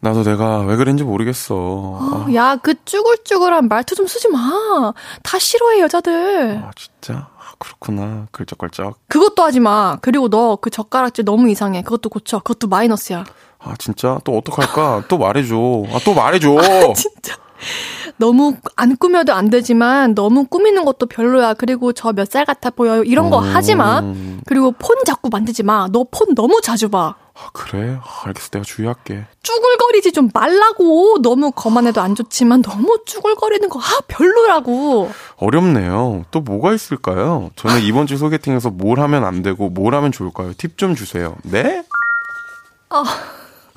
[0.00, 1.98] 나도 내가 왜 그랬는지 모르겠어.
[2.00, 4.92] 아, 야, 그 쭈글쭈글한 말투 좀 쓰지 마.
[5.22, 6.62] 다 싫어해, 여자들.
[6.64, 8.26] 아, 진짜 아, 그렇구나.
[8.32, 8.98] 글쩍글쩍.
[9.08, 9.98] 그것도 하지 마.
[10.00, 11.82] 그리고 너 그 젓가락질 너무 이상해.
[11.82, 12.38] 그것도 고쳐.
[12.38, 13.24] 그것도 마이너스야.
[13.62, 15.02] 아 진짜 또 어떡할까?
[15.08, 15.54] 또 말해줘.
[15.92, 16.48] 아 또 말해줘.
[16.96, 17.36] 진짜.
[18.16, 21.54] 너무 안 꾸며도 안 되지만 너무 꾸미는 것도 별로야.
[21.54, 23.02] 그리고 저 몇 살 같아 보여요.
[23.04, 24.00] 이런 거 하지 마.
[24.00, 24.40] 음.
[24.46, 25.88] 그리고 폰 자꾸 만지지 마.
[25.90, 27.14] 너 폰 너무 자주 봐.
[27.34, 27.96] 아, 그래?
[28.02, 28.50] 아, 알겠어.
[28.50, 29.24] 내가 주의할게.
[29.42, 31.22] 쭈글거리지 좀 말라고.
[31.22, 35.10] 너무 거만해도 안 좋지만 너무 쭈글거리는 거, 아, 별로라고.
[35.36, 36.24] 어렵네요.
[36.30, 37.50] 또 뭐가 있을까요?
[37.56, 40.52] 저는 이번 주 소개팅에서 뭘 하면 안 되고 뭘 하면 좋을까요?
[40.58, 41.36] 팁 좀 주세요.
[41.44, 41.82] 네?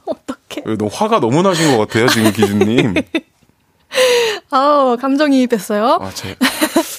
[0.06, 0.64] 어떡해.
[0.66, 2.96] 왜, 너 화가 너무 나신 것 같아요, 지금 기준님.
[4.52, 6.00] 아우, 감정이입했어요.
[6.02, 6.36] 아, 제,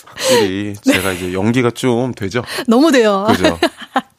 [0.06, 2.42] 확실히 제가 이제 연기가 좀 되죠?
[2.66, 3.26] 너무 돼요.
[3.28, 3.58] 그죠?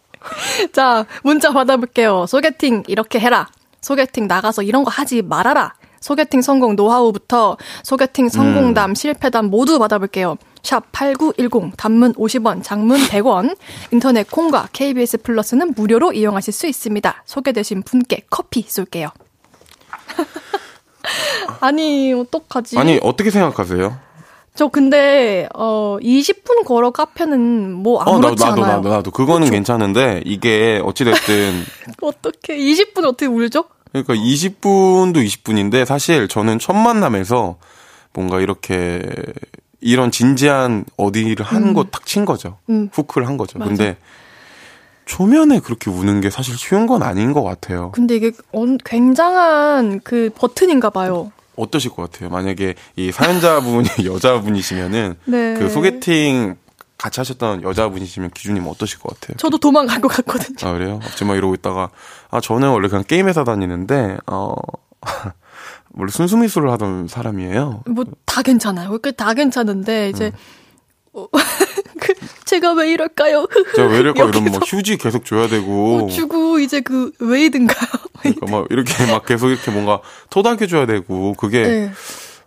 [0.74, 2.26] 자, 문자 받아볼게요.
[2.28, 3.48] 소개팅 이렇게 해라.
[3.82, 5.74] 소개팅 나가서 이런 거 하지 말아라.
[6.02, 10.38] 소개팅 성공 노하우부터 소개팅 성공담, 실패담 모두 받아볼게요.
[10.62, 13.56] 샵 8910, 단문 50원, 장문 100원,
[13.92, 17.24] 인터넷 콩과 KBS 플러스는 무료로 이용하실 수 있습니다.
[17.26, 19.10] 소개되신 분께 커피 쏠게요.
[21.66, 22.78] 아니, 어떡하지?
[22.78, 23.98] 아니, 어떻게 생각하세요?
[24.56, 28.76] 저 근데 어 20분 걸어 카페는 뭐 어, 아무렇지 나도, 나도, 않아요.
[28.78, 29.12] 나도, 나도.
[29.12, 29.52] 그거는 그렇죠?
[29.52, 31.64] 괜찮은데, 이게 어찌 됐든,
[32.02, 33.66] 어떻게 20분 어떻게 울죠?
[33.92, 37.58] 그러니까 20분도 20분인데, 사실 저는 첫 만남에서
[38.14, 39.02] 뭔가 이렇게,
[39.82, 42.58] 이런 진지한 어디를 한곳탁친 거죠.
[42.70, 42.90] 음.
[42.94, 43.60] 후크를 한 거죠.
[43.60, 43.68] 맞아.
[43.70, 43.98] 근데,
[45.06, 47.92] 초면에 그렇게 우는 게 사실 쉬운 건 아닌 것 같아요.
[47.94, 51.32] 근데 이게 언- 굉장한 그 버튼인가 봐요.
[51.58, 52.30] 어떠실 것 같아요?
[52.30, 55.54] 만약에 이 사연자분이 여자분이시면은, 네.
[55.58, 56.56] 그 소개팅
[56.98, 59.38] 같이 하셨던 여자분이시면 기준님 어떠실 것 같아요?
[59.38, 60.56] 저도 도망갈 것 같거든요.
[60.70, 61.00] 아, 그래요?
[61.26, 61.90] 막 이러고 있다가,
[62.32, 64.54] 아, 저는 원래 그냥 게임 회사 다니는데, 어,
[65.98, 67.84] 원래 순수미술을 하던 사람이에요.
[67.88, 68.98] 뭐 다 괜찮아요.
[69.00, 70.32] 그다 괜찮은데 이제 음.
[71.16, 71.28] 어,
[72.00, 72.14] 그
[72.46, 73.48] 제가 왜 이럴까요?
[73.76, 75.66] 제가 왜 이럴까 이러면 막 휴지 계속 줘야 되고,
[76.00, 77.90] 뭐 주고 이제 그 웨이든가요?
[78.20, 81.92] 그러니까 막 이렇게 막 계속 이렇게 뭔가 토닥여줘야 되고, 그게, 네.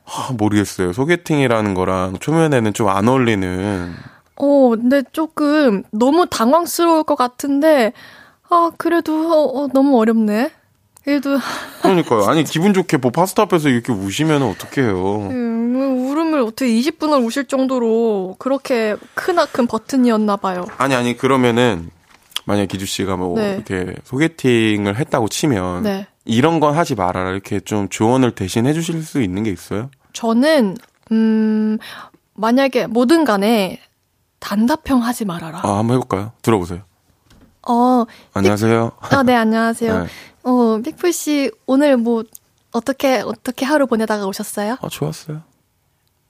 [0.05, 0.93] 아, 모르겠어요.
[0.93, 3.95] 소개팅이라는 거랑 초면에는 좀 안 어울리는,
[4.37, 7.93] 어, 근데 조금 너무 당황스러울 것 같은데
[8.51, 10.51] 아 그래도 어, 어, 너무 어렵네.
[11.09, 11.39] 그래도
[11.81, 12.27] 그러니까요.
[12.27, 15.17] 아니, 기분 좋게 뭐 파스타 앞에서 이렇게 우시면 어떡해요.
[15.31, 20.67] 음, 울음을 어떻게 20분을 우실 정도로 그렇게 크나큰 버튼이었나 봐요.
[20.77, 21.89] 아니, 아니, 그러면은,
[22.45, 23.55] 만약 기주 씨가 뭐, 네.
[23.55, 26.07] 이렇게 소개팅을 했다고 치면, 네.
[26.27, 27.31] 이런 건 하지 말아라.
[27.31, 29.91] 이렇게 좀 조언을 대신 해주실 수 있는 게 있어요?
[30.13, 30.77] 저는
[31.11, 31.79] 음
[32.35, 33.81] 만약에 뭐든 간에
[34.41, 35.61] 단답형 하지 말아라.
[35.63, 36.33] 아, 한번 해볼까요?
[36.43, 36.83] 들어보세요.
[37.67, 38.05] 어,
[38.35, 38.93] 안녕하세요.
[39.01, 40.01] 아, 네, 안녕하세요.
[40.05, 40.09] 네.
[40.49, 42.25] 어, 픽풀 씨 오늘 뭐
[42.73, 44.79] 어떻게 어떻게 하루 보내다가 오셨어요?
[44.81, 45.43] 아, 좋았어요.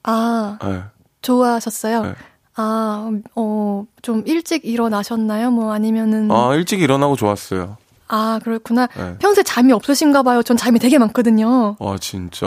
[0.03, 0.83] 아, 네.
[1.23, 2.03] 좋아하셨어요?
[2.03, 2.15] 네.
[2.57, 5.53] 아, 어, 좀 일찍 일어나셨나요?
[5.53, 7.77] 뭐 아니면은 아, 일찍 일어나고 좋았어요.
[8.09, 8.89] 아, 그렇구나.
[8.97, 9.19] 네.
[9.19, 10.43] 평소에 잠이 없으신가 봐요.
[10.43, 11.77] 전 잠이 되게 많거든요.
[11.79, 12.47] 아, 진짜?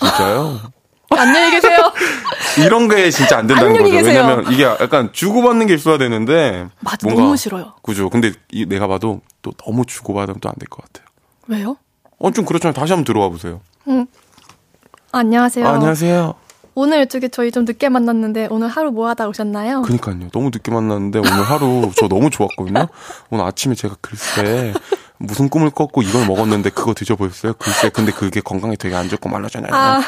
[0.00, 0.58] 진짜요?
[1.18, 1.78] 안녕히 계세요.
[2.58, 3.84] 이런 게 진짜 안 된다는 거죠.
[3.90, 4.04] 계세요.
[4.24, 6.68] 왜냐면 이게 약간 주고받는 게 있어야 되는데.
[6.80, 7.74] 맞아, 뭔가- 너무 싫어요.
[7.82, 8.10] 그죠.
[8.10, 11.06] 근데 이, 내가 봐도 또 너무 주고받으면 또 안 될 것 같아요.
[11.48, 11.76] 왜요?
[12.18, 12.74] 어, 좀 그렇잖아요.
[12.74, 13.60] 다시 한번 들어와 보세요.
[15.12, 15.66] 안녕하세요.
[15.66, 16.34] 아, 안녕하세요.
[16.74, 19.82] 오늘 저기 저희 좀 늦게 만났는데 오늘 하루 뭐 하다 오셨나요?
[19.82, 20.16] 그니까요.
[20.32, 22.86] 너무 늦게 만났는데 오늘 하루 저 너무 좋았거든요.
[23.30, 24.72] 오늘 아침에 제가 글쎄
[25.18, 27.54] 무슨 꿈을 꿨고 이걸 먹었는데 그거 드셔보셨어요?
[27.58, 29.70] 글쎄 근데 그게 건강에 되게 안 좋고 말라잖아요.
[29.74, 30.00] 아,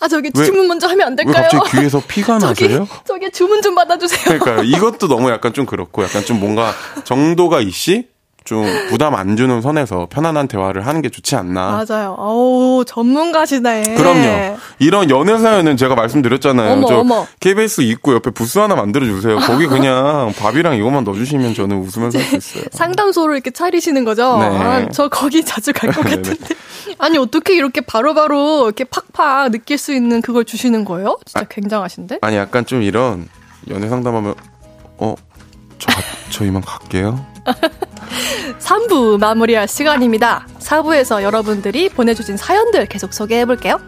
[0.00, 1.48] 아 저기 왜- 주문 먼저 하면 안왜 될까요?
[1.52, 2.88] 갑자기 귀에서 피가 저기 나세요?
[3.04, 4.38] 저기 주문 좀 받아주세요.
[4.38, 4.62] 그러니까요.
[4.64, 6.72] 이것도 너무 약간 좀 그렇고 약간 좀 뭔가
[7.04, 8.08] 정도가 있이
[8.44, 11.84] 좀 부담 안 주는 선에서 편안한 대화를 하는 게 좋지 않나.
[11.88, 12.14] 맞아요.
[12.18, 13.94] 어우 전문가시네.
[13.94, 14.58] 그럼요.
[14.78, 16.72] 이런 연애 사연은 제가 말씀드렸잖아요.
[16.72, 17.26] 어머, 저 어머.
[17.40, 19.38] KBS 입구 옆에 부스 하나 만들어 주세요.
[19.38, 22.64] 거기 그냥 밥이랑 이것만 넣어 주시면 저는 웃으면서 할 수 있어요.
[22.72, 24.38] 상담소를 이렇게 차리시는 거죠?
[24.38, 24.44] 네.
[24.46, 26.16] 아, 저 거기 자주 갈것 네네.
[26.22, 26.54] 같은데.
[26.98, 31.18] 아니 어떻게 이렇게 바로 바로 이렇게 팍팍 느낄 수 있는 그걸 주시는 거예요?
[31.24, 32.18] 진짜 굉장하신데?
[32.22, 33.28] 아니 약간 좀 이런
[33.70, 34.34] 연애 상담하면
[34.98, 35.14] 어
[35.78, 35.90] 저,
[36.30, 37.24] 저 이만 갈게요.
[38.60, 40.46] 3부 마무리할 시간입니다.
[40.58, 43.78] 4부에서 여러분들이 보내주신 사연들 계속 소개해 볼게요.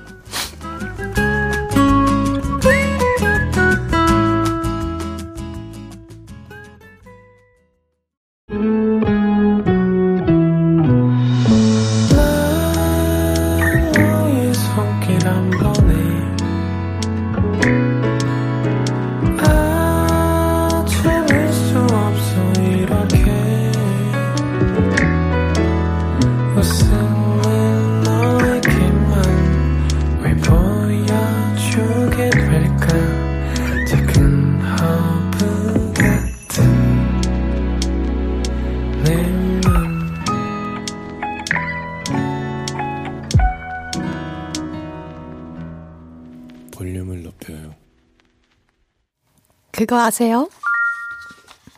[49.95, 50.49] 그거 아세요?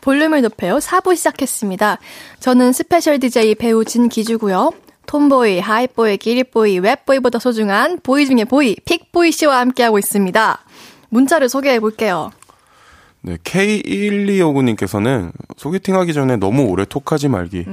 [0.01, 0.79] 볼륨을 높여요.
[0.79, 1.99] 4부 시작했습니다.
[2.39, 4.71] 저는 스페셜 DJ 배우 진기주고요.
[5.05, 10.59] 톰보이, Hype Boy, 기리보이, 웹보이보다 소중한 보이 중에 보이, 픽보이 씨와 함께하고 있습니다.
[11.09, 12.31] 문자를 소개해 볼게요.
[13.21, 17.65] 네, K1259님께서는 소개팅 하기 전에 너무 오래 톡하지 말기.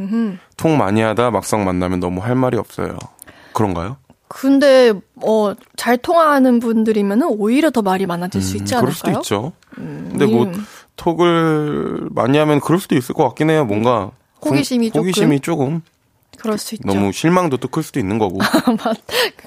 [0.59, 2.99] 톡 많이 하다 막상 만나면 너무 할 말이 없어요.
[3.55, 3.97] 그런가요?
[4.29, 8.95] 근데 어, 잘 통하는 분들이면 오히려 더 말이 많아질 수 있지 음, 그럴 않을까요?
[8.95, 9.53] 수도 있죠.
[9.75, 10.67] 근데 뭐 음.
[10.97, 13.65] 톡을 많이 하면 그럴 수도 있을 것 같긴 해요.
[13.65, 14.11] 뭔가
[14.45, 15.83] 호기심이 궁- 호기심이 조금
[16.39, 16.87] 그럴 수 있죠.
[16.87, 18.39] 너무 실망도 또 클 수도 있는 거고.
[18.85, 18.99] 맞-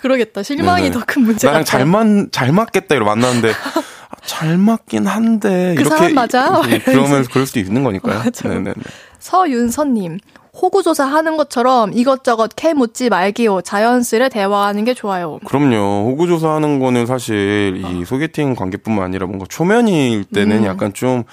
[0.01, 0.43] 그러겠다.
[0.43, 0.91] 실망이.
[0.91, 1.79] 더 큰 문제 나랑 같아요.
[1.79, 3.49] 잘, 맞, 잘 맞겠다 이러고 만났는데
[4.09, 6.61] 아, 잘 맞긴 한데 그 이렇게 사람 맞아?
[6.61, 8.23] 음, 그러면 그럴 수도 있는 거니까요.
[8.43, 8.73] 네네네.
[9.19, 10.19] 서윤선님,
[10.61, 13.61] 호구조사 하는 것처럼 이것저것 캐 묻지 말기요.
[13.61, 15.39] 자연스레 대화하는 게 좋아요.
[15.45, 16.09] 그럼요.
[16.09, 20.65] 호구조사 하는 거는 사실 이 소개팅 관계뿐만 아니라 뭔가 초면일 때는 음.
[20.65, 21.23] 약간 좀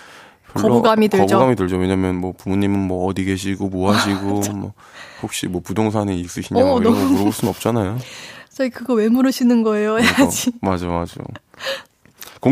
[0.54, 1.26] 거부감이 들죠.
[1.26, 1.76] 거부감이 들죠.
[1.76, 4.72] 왜냐면 뭐 부모님은 뭐 어디 계시고 뭐 하시고 뭐
[5.22, 7.98] 혹시 뭐 부동산에 있으시냐 어, 뭐 이런 거 물어볼 수는 없잖아요.
[8.52, 9.98] 저희 그거 왜 물으시는 거예요?
[9.98, 10.50] 해야지.
[10.50, 11.14] 어, 맞아, 맞아.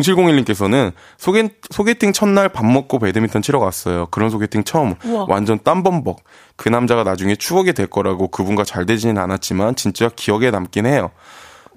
[0.01, 4.07] 0701님께서는 소개, 소개팅 첫날 밥 먹고 배드민턴 치러 갔어요.
[4.11, 4.95] 그런 소개팅 처음.
[5.05, 5.27] 우와.
[5.29, 6.23] 완전 땀범벅.
[6.57, 11.11] 그 남자가 나중에 추억이 될 거라고 그분과 잘 되지는 않았지만 진짜 기억에 남긴 해요.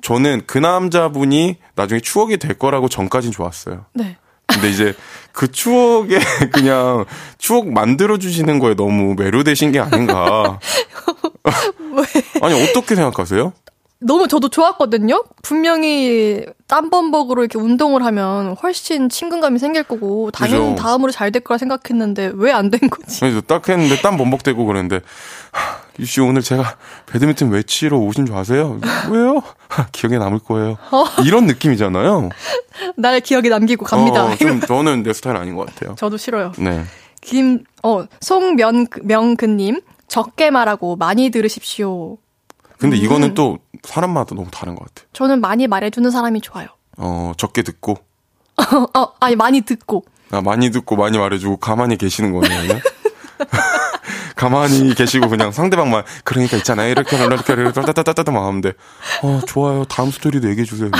[0.02, 3.86] 저는 그 남자분이 나중에 추억이 될 거라고 전까진 좋았어요.
[3.94, 4.18] 네.
[4.48, 4.94] 근데 이제
[5.32, 6.20] 그 추억에
[6.54, 7.06] 그냥
[7.38, 10.60] 추억 만들어주시는 거에 너무 매료되신 게 아닌가.
[12.42, 13.54] 아니, 어떻게 생각하세요?
[14.00, 15.24] 너무 저도 좋았거든요.
[15.42, 20.82] 분명히 땀범벅으로 이렇게 운동을 하면 훨씬 친근감이 생길 거고 당연히 그죠.
[20.84, 23.20] 다음으로 잘 될 거라 생각했는데 왜 안 된 거지?
[23.22, 24.98] 그래서 딱 했는데 땀 범벅대고 그랬는데
[25.52, 26.78] 하, 유씨 오늘 제가
[27.08, 28.80] 배드민턴 왜 치러 오신 줄 아세요?
[29.10, 29.42] 왜요?
[29.70, 30.78] 하, 기억에 남을 거예요.
[31.26, 32.30] 이런 느낌이잖아요.
[32.98, 34.26] 날 기억에 남기고 갑니다.
[34.26, 35.96] 어, 좀 저는 내 스타일 아닌 것 같아요.
[35.96, 36.52] 저도 싫어요.
[36.58, 36.84] 네.
[37.22, 42.18] 김, 어, 송명근님, 적게 말하고 많이 들으십시오.
[42.78, 43.04] 근데 음.
[43.04, 45.08] 이거는 또 사람마다 너무 다른 것 같아요.
[45.14, 46.68] 저는 많이 말해주는 사람이 좋아요.
[46.98, 47.98] 어 적게 듣고
[48.96, 50.06] 어, 아니, 많이 듣고.
[50.32, 52.80] 아, 많이 듣고 많이 말해주고 가만히 계시는 거네요.
[54.36, 58.74] 가만히 계시고 그냥 상대방만 그러니까 있잖아요 이렇게 이렇게 이렇게 따따따따따 막 하는데
[59.24, 60.90] 어 좋아요 다음 스토리도 얘기해 주세요.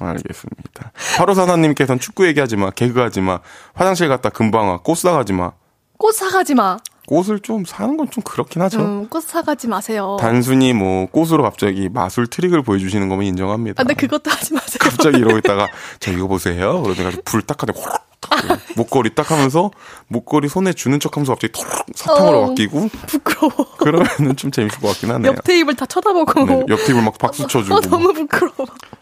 [0.00, 0.92] 알겠습니다.
[1.18, 3.38] 하루사사님께서는 축구 얘기하지 마, 개그하지 마,
[3.74, 5.52] 화장실 갔다 금방 와, 꽃 사가지 마.
[5.98, 6.78] 꽃 사가지 마.
[7.06, 8.80] 꽃을 좀 사는 건 좀 그렇긴 하죠.
[8.80, 10.16] 음, 꽃 사가지 마세요.
[10.20, 13.80] 단순히 뭐 꽃으로 갑자기 마술 트릭을 보여주시는 거면 인정합니다.
[13.80, 14.78] 아, 근데 그것도 하지 마세요.
[14.80, 15.68] 갑자기 이러고 있다가
[16.00, 16.82] 자 이거 보세요.
[16.82, 19.70] 그러다가 불딱 하는데 호락 딱 목걸이 딱 하면서
[20.08, 22.46] 목걸이 손에 주는 척하면서 갑자기 톡 사탕으로 어.
[22.48, 23.52] 바뀌고 부끄러워.
[23.78, 25.32] 그러면은 좀 재밌을 것 같긴 하네요.
[25.32, 26.44] 옆 테이블 다 쳐다보고.
[26.46, 27.80] 네, 옆 테이블 막 박수 어, 쳐주고.
[27.80, 28.54] 너무 부끄러워.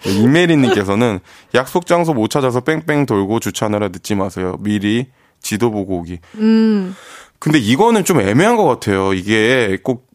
[0.05, 1.21] 네, 이메리님께서는
[1.55, 4.57] 약속 장소 못 찾아서 뺑뺑 돌고 주차하느라 늦지 마세요.
[4.61, 5.07] 미리
[5.41, 6.19] 지도 보고 오기.
[6.37, 6.95] 음,
[7.43, 9.13] 근데 이거는 좀 애매한 것 같아요.
[9.15, 10.07] 이게 꼭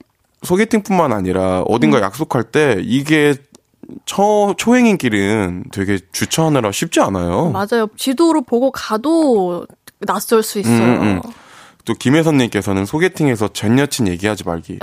[0.44, 1.66] 소개팅뿐만 아니라 음.
[1.68, 3.36] 어딘가 약속할 때 이게
[4.06, 7.50] 초, 초행인 길은 되게 주차하느라 쉽지 않아요.
[7.50, 7.90] 맞아요.
[7.98, 9.66] 지도로 보고 가도
[10.00, 10.78] 낯설 수 있어요.
[10.84, 11.22] 음, 음.
[11.84, 14.80] 또 김혜선님께서는 소개팅에서 전 여친 얘기하지 말기.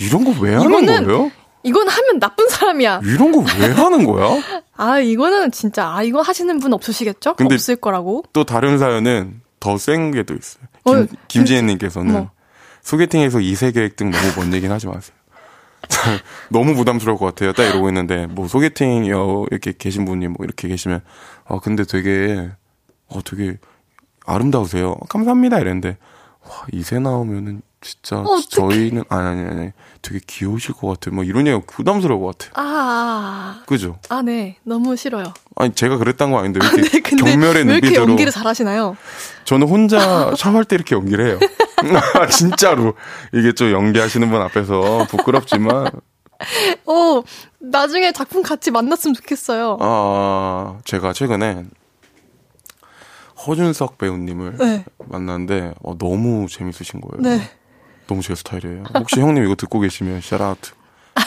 [0.00, 1.30] 이런 거 왜 하는 이거는 거예요?
[1.62, 3.02] 이건 하면 나쁜 사람이야.
[3.04, 4.40] 이런 거 왜 하는 거야?
[4.76, 7.34] 아, 이거는 진짜, 아, 이거 하시는 분 없으시겠죠?
[7.34, 8.24] 근데- 없을 거라고.
[8.32, 10.64] 또 다른 사연은 더 센 게 또 있어요.
[10.84, 12.30] 어, 김, 김지혜님께서는 뭐.
[12.82, 15.16] 소개팅에서 이세 계획 등 너무 먼 얘기는 하지 마세요.
[16.50, 17.52] 너무 부담스러울 것 같아요.
[17.52, 21.00] 딱 이러고 있는데 뭐 소개팅 여 이렇게 계신 분이 뭐 이렇게 계시면
[21.46, 22.50] 아 근데 되게
[23.08, 23.58] 어 되게
[24.26, 24.96] 아름다우세요.
[25.08, 25.98] 감사합니다 이랬는데
[26.42, 28.40] 와 이세 나오면은 진짜 어떡해.
[28.48, 31.14] 저희는 아니 아니 아니 되게 귀여우실 것 같아요.
[31.14, 32.52] 뭐 이런 얘기가 부담스러울 것 같아요.
[32.56, 33.98] 아, 그죠?
[34.08, 34.56] 아, 네.
[34.64, 35.24] 너무 싫어요.
[35.56, 38.96] 아니 제가 그랬던 거 아닌데 왜 이렇게 네, 근데 경멸의 왜 이렇게 눈빛으로 연기를 잘하시나요?
[39.44, 39.98] 저는 혼자
[40.36, 41.38] 샤워할 때 이렇게 연기를 해요.
[42.32, 42.94] 진짜로.
[43.34, 45.88] 이게 좀 연기하시는 분 앞에서 부끄럽지만,
[46.86, 47.22] 어,
[47.60, 49.76] 나중에 작품 같이 만났으면 좋겠어요.
[49.80, 51.64] 아, 제가 최근에
[53.46, 54.84] 허준석 배우님을 네.
[54.98, 57.22] 만났는데, 어, 너무 재밌으신 거예요.
[57.36, 57.50] 네.
[58.06, 58.84] 너무 제 스타일이에요.
[58.94, 60.72] 혹시 형님 이거 듣고 계시면, 샤라우트.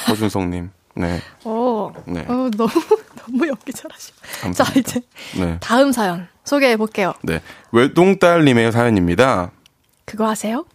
[0.10, 0.72] 허준석님.
[0.96, 1.22] 네.
[1.44, 2.22] 어, 네.
[2.28, 2.72] 어 너무,
[3.26, 4.18] 너무 연기 잘하시고.
[4.22, 4.80] 자, 감사합니다.
[4.80, 5.02] 이제
[5.40, 5.58] 네.
[5.60, 7.14] 다음 사연 소개해 볼게요.
[7.24, 7.42] 네.
[7.72, 9.52] 외동딸님의 사연입니다.
[10.06, 10.66] 그거 아세요?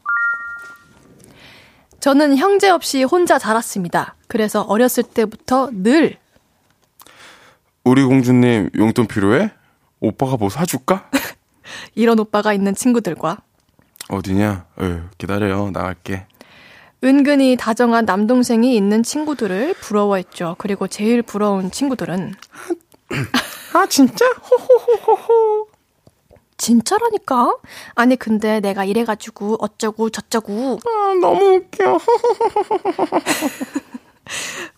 [2.00, 4.16] 저는 형제 없이 혼자 자랐습니다.
[4.28, 6.18] 그래서 어렸을 때부터 늘
[7.84, 9.50] 우리 공주님 용돈 필요해?
[10.00, 11.10] 오빠가 뭐 사줄까?
[11.94, 13.38] 이런 오빠가 있는 친구들과
[14.16, 14.66] 어디냐?
[14.76, 15.70] 어, 기다려요.
[15.72, 16.26] 나갈게.
[17.04, 20.54] 은근히 다정한 남동생이 있는 친구들을 부러워했죠.
[20.58, 22.34] 그리고 제일 부러운 친구들은
[23.74, 24.24] 아, 진짜?
[24.26, 25.68] 호호호호호.
[26.58, 27.56] 진짜라니까?
[27.96, 31.98] 아니 근데 내가 이래가지고 어쩌고 저쩌고 아, 너무 웃겨.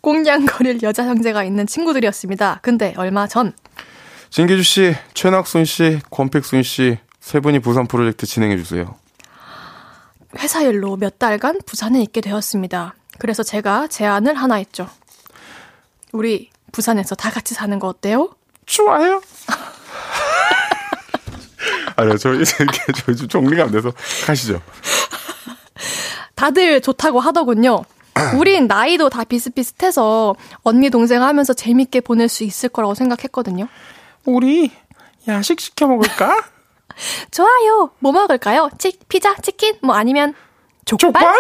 [0.01, 2.61] 꽁냥거릴 여자 형제가 있는 친구들이었습니다.
[2.63, 3.53] 근데 얼마 전
[4.31, 8.97] 진기주 씨, 최낙순 씨, 권백순 씨, 세 분이 부산 프로젝트 진행해 주세요.
[10.39, 12.95] 회사 일로 몇 달간 부산에 있게 되었습니다.
[13.19, 14.89] 그래서 제가 제안을 하나 했죠.
[16.13, 18.35] 우리 부산에서 다 같이 사는 거 어때요?
[18.67, 19.23] 좋아요.
[21.97, 23.93] 아니요, 저 이제 이렇게 좀 정리가 안 돼서
[24.27, 24.61] 가시죠.
[26.35, 27.85] 다들 좋다고 하더군요.
[28.37, 33.69] 우린 나이도 다 비슷비슷해서 언니 동생 하면서 재밌게 보낼 수 있을 거라고 생각했거든요.
[34.25, 34.71] 우리
[35.27, 36.45] 야식 시켜 먹을까?
[37.31, 37.91] 좋아요.
[37.99, 38.69] 뭐 먹을까요?
[38.79, 40.35] 치, 피자, 치킨, 뭐 아니면
[40.85, 41.13] 족발?
[41.13, 41.35] 족발?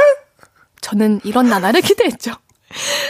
[0.80, 2.32] 저는 이런 나날을 기대했죠.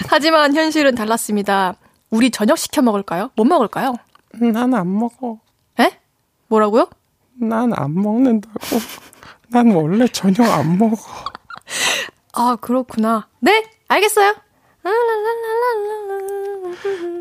[0.09, 1.76] 하지만 현실은 달랐습니다.
[2.11, 3.30] 우리 저녁 시켜 먹을까요?
[3.36, 3.95] 뭐 먹을까요?
[4.32, 5.38] 난 안 먹어.
[5.80, 5.99] 에?
[6.49, 6.88] 뭐라고요?
[7.34, 8.59] 난 안 먹는다고.
[9.49, 10.97] 난 원래 저녁 안 먹어.
[12.34, 13.28] 아, 그렇구나.
[13.40, 14.34] 네, 알겠어요.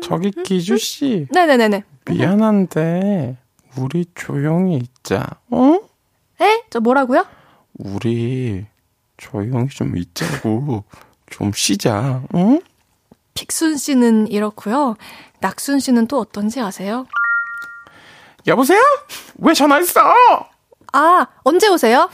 [0.02, 1.84] 저기 기주 씨 네네네네.
[2.10, 3.38] 미안한데
[3.76, 5.26] 우리 조용히 있자.
[5.50, 5.78] 어?
[6.40, 6.64] 에?
[6.70, 7.26] 저 뭐라고요?
[7.78, 8.66] 우리
[9.16, 10.84] 조용히 좀 있자고.
[11.30, 12.22] 좀 쉬자.
[12.34, 12.60] 응?
[13.34, 14.96] 픽순 씨는 이렇고요.
[15.40, 17.06] 낙순 씨는 또 어떤지 아세요?
[18.46, 18.80] 여보세요?
[19.38, 20.00] 왜 전화했어?
[20.92, 22.08] 아, 언제 오세요?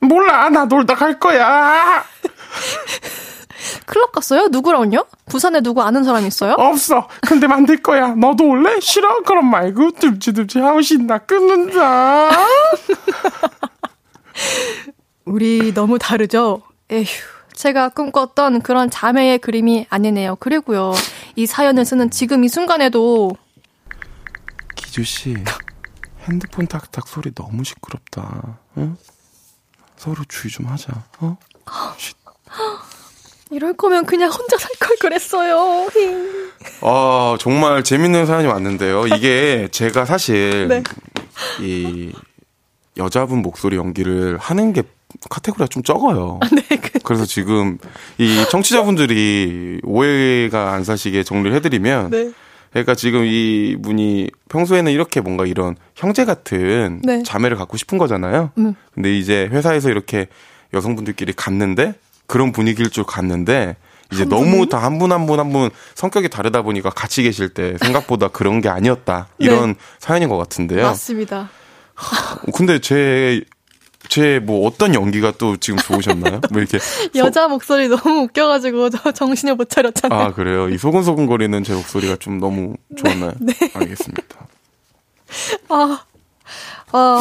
[0.00, 0.48] 몰라.
[0.50, 2.04] 나 놀다 갈 거야.
[3.86, 4.48] 클럽 갔어요?
[4.48, 5.06] 누구랑요?
[5.26, 6.54] 부산에 누구 아는 사람 있어요?
[6.58, 7.08] 없어.
[7.26, 8.08] 근데 만들 거야.
[8.14, 8.80] 너도 올래?
[8.80, 9.22] 싫어?
[9.22, 12.30] 그럼 말고 듬치듬치 하고 신나 끊는다.
[15.24, 16.62] 우리 너무 다르죠?
[16.90, 17.06] 에휴,
[17.54, 20.36] 제가 꿈꿨던 그런 자매의 그림이 아니네요.
[20.36, 20.92] 그리고요,
[21.36, 23.30] 이 사연을 쓰는 지금 이 순간에도
[24.74, 25.36] 기주 씨,
[26.28, 28.58] 핸드폰 탁탁 소리 너무 시끄럽다.
[28.78, 28.96] 응?
[29.96, 30.92] 서로 주의 좀 하자.
[31.20, 31.36] 어?
[31.96, 32.16] 쉿.
[33.52, 35.88] 이럴 거면 그냥 혼자 살 걸 그랬어요.
[36.80, 39.06] 아, 정말 재밌는 사연이 왔는데요.
[39.08, 40.82] 이게 제가 사실 네.
[41.60, 42.12] 이
[42.96, 44.82] 여자분 목소리 연기를 하는 게
[45.30, 46.40] 카테고리가 좀 적어요.
[46.52, 47.78] 네, 그, 그래서 지금
[48.18, 52.30] 이 청취자분들이 오해가 안 사시게 정리를 해드리면 네.
[52.70, 57.22] 그러니까 지금 이 분이 평소에는 이렇게 뭔가 이런 형제 같은 네.
[57.22, 58.50] 자매를 갖고 싶은 거잖아요.
[58.58, 58.74] 음.
[58.94, 60.26] 근데 이제 회사에서 이렇게
[60.72, 61.94] 여성분들끼리 갔는데
[62.26, 63.76] 그런 분위기일 줄 갔는데
[64.12, 67.76] 이제 너무 다 한 분 한 분 한 분 성격이 다르다 보니까 같이 계실 때
[67.78, 69.28] 생각보다 그런 게 아니었다.
[69.38, 69.78] 이런 네.
[69.98, 70.82] 사연인 것 같은데요.
[70.82, 71.50] 맞습니다.
[72.54, 73.42] 근데 제,
[74.08, 76.40] 제 뭐 어떤 연기가 또 지금 좋으셨나요?
[76.50, 76.78] 뭐 이렇게.
[77.14, 80.20] 여자 목소리 너무 웃겨가지고 저 정신을 못 차렸잖아요.
[80.20, 80.68] 아, 그래요?
[80.68, 83.32] 이 소근소근거리는 제 목소리가 좀 너무 좋았나요?
[83.40, 83.54] 네.
[83.74, 84.46] 알겠습니다.
[85.68, 86.00] 아,
[86.92, 87.20] 아,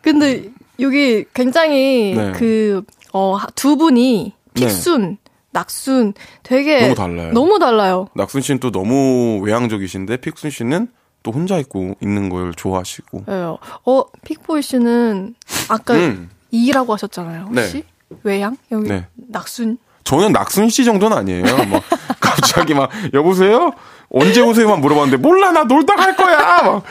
[0.00, 2.32] 근데 여기 굉장히 네.
[2.32, 4.60] 그, 어, 두 분이 네.
[4.60, 5.18] 픽순,
[5.50, 7.32] 낙순 되게 너무 달라요.
[7.32, 8.08] 너무 달라요.
[8.14, 10.88] 낙순 씨는 또 너무 외향적이신데, 픽순 씨는
[11.22, 13.24] 또 혼자 있고 있는 걸 좋아하시고.
[13.28, 13.32] 예.
[13.32, 15.34] 어, 픽보이 씨는
[15.68, 16.30] 아까 음.
[16.50, 17.46] 이라고 하셨잖아요.
[17.48, 17.84] 혹시?
[18.08, 18.16] 네.
[18.24, 18.56] 외양?
[18.72, 19.06] 여기 네.
[19.14, 19.78] 낙순.
[20.04, 21.44] 저는 낙순 씨 정도는 아니에요.
[21.70, 21.82] 막
[22.20, 23.72] 갑자기 막 여보세요?
[24.10, 26.62] 언제 오세요만 물어봤는데 몰라 나 놀다 갈 거야.
[26.62, 26.82] 막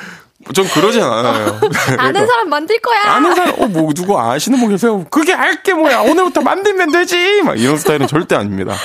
[0.54, 1.60] 전 그러진 않아요.
[1.98, 3.04] 아는 사람 만들 거야.
[3.14, 5.06] 아는 사람 어 뭐 누구 아시는 분 계세요?
[5.10, 6.02] 그게 알게 뭐야?
[6.02, 7.42] 오늘부터 만들면 되지.
[7.44, 8.76] 막 이런 스타일은 절대 아닙니다.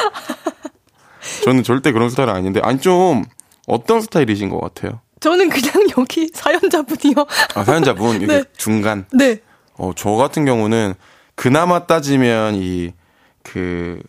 [1.45, 3.25] 저는 절대 그런 스타일은 아닌데 아니 좀
[3.67, 5.01] 어떤 스타일이신 것 같아요?
[5.21, 7.15] 저는 그냥 여기 사연자분이요.
[7.55, 8.45] 아 사연자분 이게 네.
[8.57, 9.07] 중간.
[9.13, 9.41] 네.
[9.75, 10.95] 어, 저 같은 경우는
[11.35, 12.93] 그나마 따지면 이
[13.43, 14.01] 그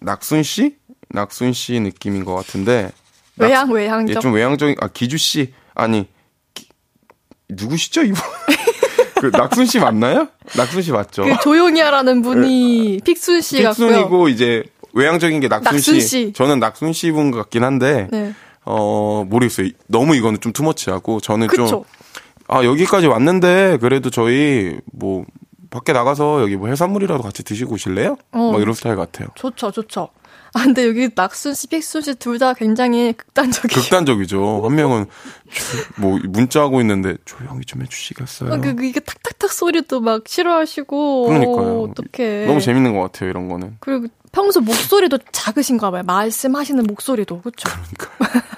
[0.00, 0.76] 낙순 씨,
[1.08, 2.92] 낙순 씨 느낌인 것 같은데.
[3.34, 4.20] 낙- 외향 예, 외향적.
[4.22, 6.08] 좀 외향적인 아 기주 씨 아니 기-
[7.48, 8.16] 누구시죠 이분?
[9.20, 10.28] 그 낙순 씨 맞나요?
[10.56, 11.24] 낙순 씨 맞죠?
[11.24, 13.88] 그 조용히 하라는 분이 픽순 씨 같고요.
[13.88, 16.06] 픽순이고 이제 외향적인 게 낙순, 낙순 씨.
[16.06, 16.32] 씨.
[16.34, 18.34] 저는 낙순 씨 분 같긴 한데 네.
[18.64, 19.68] 어 모르겠어요.
[19.86, 21.48] 너무 이거는 좀 투머치하고 저는.
[21.48, 21.84] 좀
[22.48, 25.24] 아, 여기까지 왔는데, 그래도 저희, 뭐,
[25.68, 28.16] 밖에 나가서 여기 뭐 해산물이라도 같이 드시고 오실래요?
[28.30, 28.52] 어.
[28.52, 29.26] 막 이런 스타일 같아요.
[29.34, 30.10] 좋죠, 좋죠.
[30.56, 33.82] 아, 근데 여기 낙순 씨, 픽순 씨 둘 다 굉장히 극단적이에요.
[33.82, 34.62] 극단적이죠.
[34.64, 35.04] 한 명은,
[35.50, 38.52] 조- 뭐, 문자하고 있는데, 조용히 좀 해주시겠어요?
[38.54, 41.26] 아, 그, 그 이게 탁탁탁 소리도 막 싫어하시고.
[41.26, 41.82] 그러니까요.
[41.90, 42.46] 어떡해.
[42.46, 43.76] 너무 재밌는 것 같아요, 이런 거는.
[43.80, 46.02] 그리고 평소 목소리도 작으신가 봐요.
[46.06, 47.42] 말씀하시는 목소리도.
[47.42, 47.68] 그쵸?
[47.68, 48.40] 그러니까.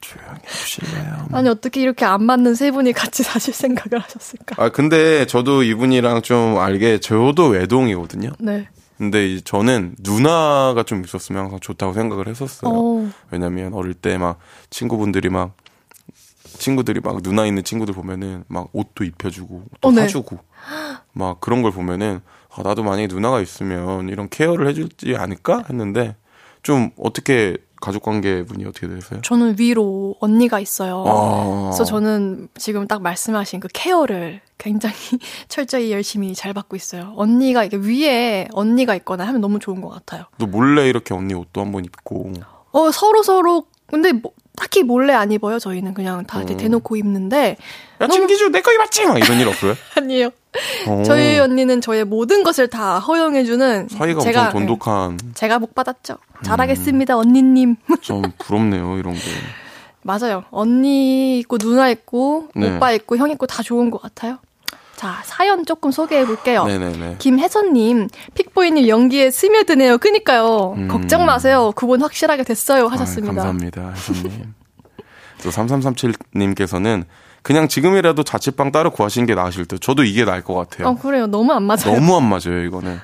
[0.00, 1.28] 조용히 해주실래요?
[1.32, 4.62] 아니, 어떻게 이렇게 안 맞는 세 분이 같이 사실 생각을 하셨을까?
[4.62, 8.32] 아, 근데 저도 이분이랑 좀 알게, 저도 외동이거든요.
[8.38, 8.68] 네.
[8.98, 12.72] 근데 이제 저는 누나가 좀 있었으면 항상 좋다고 생각을 했었어요.
[12.74, 14.38] 어, 왜냐면 어릴 때 막
[14.70, 15.54] 친구분들이 막
[16.44, 20.02] 친구들이 막 누나 있는 친구들 보면은 막 옷도 입혀주고 또 어, 네.
[20.02, 20.38] 사주고
[21.12, 22.20] 막 그런 걸 보면은
[22.50, 26.16] 아, 나도 만약에 누나가 있으면 이런 케어를 해줄지 않을까 했는데
[26.62, 29.20] 좀 어떻게 가족 관계 분이 어떻게 되세요?
[29.22, 31.04] 저는 위로 언니가 있어요.
[31.06, 31.68] 아.
[31.70, 34.94] 그래서 저는 지금 딱 말씀하신 그 케어를 굉장히
[35.48, 37.12] 철저히 열심히 잘 받고 있어요.
[37.16, 40.24] 언니가 이게 위에 언니가 있거나 하면 너무 좋은 것 같아요.
[40.38, 42.32] 또 몰래 이렇게 언니 옷도 한번 입고
[42.72, 45.58] 어 서로 서로 근데 뭐, 딱히 몰래 안 입어요.
[45.58, 46.58] 저희는 그냥 다 이렇게 음.
[46.58, 47.56] 대놓고 입는데
[48.00, 49.74] 야 친기주 내 거 입었지 막 이런 일 없어요?
[49.96, 50.30] 아니에요.
[50.88, 51.02] 어.
[51.06, 56.16] 저희 언니는 저의 모든 것을 다 허용해주는 사이가 제가 엄청 돈독한 제가 복 받았죠.
[56.42, 57.76] 잘하겠습니다, 언니님.
[58.02, 59.20] 좀 부럽네요 이런 게.
[60.02, 60.44] 맞아요.
[60.50, 62.76] 언니 있고 누나 있고 네.
[62.76, 64.38] 오빠 있고 형 있고 다 좋은 것 같아요.
[64.98, 66.66] 자 사연 조금 소개해 볼게요.
[67.18, 69.98] 김혜선님, 픽보이님 연기에 스며드네요.
[69.98, 70.74] 그니까요.
[70.76, 70.88] 음.
[70.88, 71.72] 걱정 마세요.
[71.76, 72.88] 구분 확실하게 됐어요.
[72.88, 73.32] 하셨습니다.
[73.40, 74.54] 아, 감사합니다, 혜선님.
[75.44, 77.04] 또 3337님께서는
[77.42, 79.80] 그냥 지금이라도 자취방 따로 구하시는 게 나으실 듯.
[79.80, 80.88] 저도 이게 나을 것 같아요.
[80.88, 81.28] 어, 그래요.
[81.28, 81.94] 너무 안 맞아요.
[81.94, 82.98] 너무 안 맞아요, 이거는.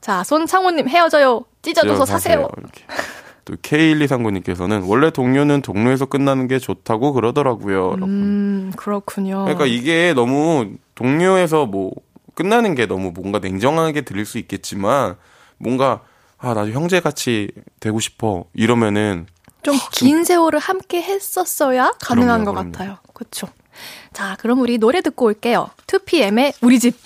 [0.00, 1.44] 자, 손창호님 헤어져요.
[1.62, 2.48] 찢어져서 사세요.
[2.58, 2.84] 이렇게.
[3.46, 7.92] 또 K1239님께서는 원래 동료는 동료에서 끝나는 게 좋다고 그러더라고요.
[7.92, 8.04] 라고.
[8.06, 9.44] 음, 그렇군요.
[9.44, 11.92] 그러니까 이게 너무 동료에서 뭐
[12.34, 15.16] 끝나는 게 너무 뭔가 냉정하게 들릴 수 있겠지만
[15.58, 16.02] 뭔가
[16.38, 19.26] 아 나도 형제 같이 되고 싶어 이러면은
[19.62, 22.72] 좀 긴 세월을 함께 했었어야 가능한 그럼요, 것 그럼요.
[22.72, 22.96] 같아요.
[23.14, 23.48] 그쵸.
[24.12, 25.70] 자, 그럼 우리 노래 듣고 올게요.
[25.86, 26.96] 2PM의 우리 집.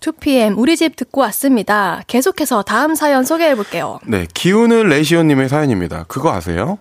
[0.00, 2.02] 2PM 우리 집 듣고 왔습니다.
[2.06, 3.98] 계속해서 다음 사연 소개해 볼게요.
[4.06, 6.04] 네 기운을 레시오님의 사연입니다.
[6.08, 6.78] 그거 아세요?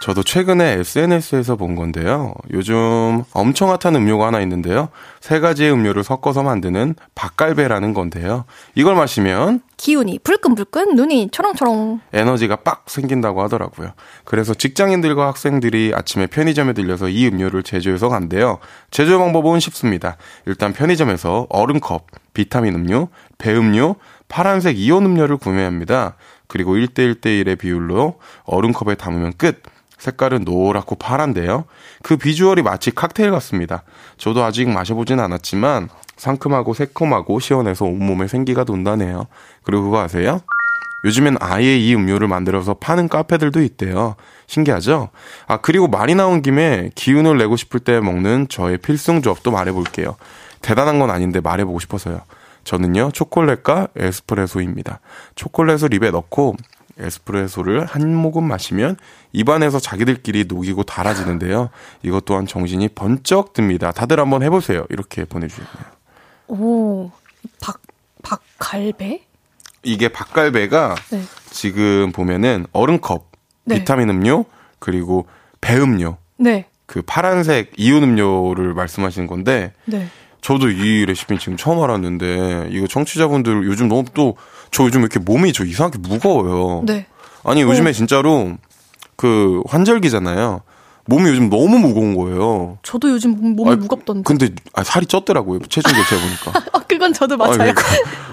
[0.00, 2.32] 저도 최근에 SNS에서 본 건데요.
[2.54, 4.88] 요즘 엄청 핫한 음료가 하나 있는데요.
[5.20, 8.46] 세 가지의 음료를 섞어서 만드는 박갈배라는 건데요.
[8.74, 12.00] 이걸 마시면 기운이 불끈불끈, 눈이 초롱초롱.
[12.14, 13.92] 에너지가 빡 생긴다고 하더라고요.
[14.24, 18.58] 그래서 직장인들과 학생들이 아침에 편의점에 들려서 이 음료를 제조해서 간대요.
[18.90, 20.16] 제조 방법은 쉽습니다.
[20.46, 23.96] 일단 편의점에서 얼음컵, 비타민 음료, 배음료,
[24.28, 26.16] 파란색 이온 음료를 구매합니다.
[26.46, 29.62] 그리고 1대1대1의 비율로 얼음컵에 담으면 끝.
[30.00, 31.64] 색깔은 노랗고 파란데요.
[32.02, 33.84] 그 비주얼이 마치 칵테일 같습니다.
[34.16, 39.26] 저도 아직 마셔보진 않았지만 상큼하고 새콤하고 시원해서 온몸에 생기가 돈다네요.
[39.62, 40.40] 그리고 그거 아세요?
[41.04, 44.16] 요즘엔 아예 이 음료를 만들어서 파는 카페들도 있대요.
[44.46, 45.08] 신기하죠?
[45.46, 50.16] 아, 그리고 말이 나온 김에 기운을 내고 싶을 때 먹는 저의 필승 조합도 말해볼게요.
[50.60, 52.20] 대단한 건 아닌데 말해보고 싶어서요.
[52.64, 55.00] 저는요, 초콜릿과 에스프레소입니다.
[55.34, 56.56] 초콜릿을 입에 넣고
[57.00, 58.96] 에스프레소를 한 모금 마시면
[59.32, 61.70] 입안에서 자기들끼리 녹이고 달아지는데요.
[62.02, 63.92] 이것 또한 정신이 번쩍 듭니다.
[63.92, 64.86] 다들 한번 해보세요.
[64.90, 65.84] 이렇게 보내주셨네요.
[66.48, 67.10] 오,
[67.60, 67.80] 박,
[68.22, 69.22] 박갈배?
[69.82, 71.22] 이게 박갈배가 네.
[71.50, 73.30] 지금 보면은 얼음컵,
[73.64, 73.78] 네.
[73.78, 74.44] 비타민 음료,
[74.78, 75.26] 그리고
[75.60, 76.66] 배음료, 네.
[76.86, 80.08] 그 파란색 이온 음료를 말씀하시는 건데 네.
[80.40, 84.36] 저도 이 레시피 지금 처음 알았는데 이거 청취자분들 요즘 너무 또
[84.70, 86.82] 저 요즘 이렇게 몸이 저 이상하게 무거워요.
[86.86, 87.06] 네.
[87.44, 88.56] 아니 요즘에 진짜로
[89.16, 90.62] 그 환절기잖아요.
[91.06, 92.78] 몸이 요즘 너무 무거운 거예요.
[92.82, 94.22] 저도 요즘 몸- 몸이 아, 무겁던데.
[94.24, 95.68] 근데 아, 살이 쪘더라고요.
[95.68, 96.70] 체중 교체 보니까.
[96.72, 97.52] 아, 그건 저도 맞아요.
[97.54, 97.82] 아, 그러니까.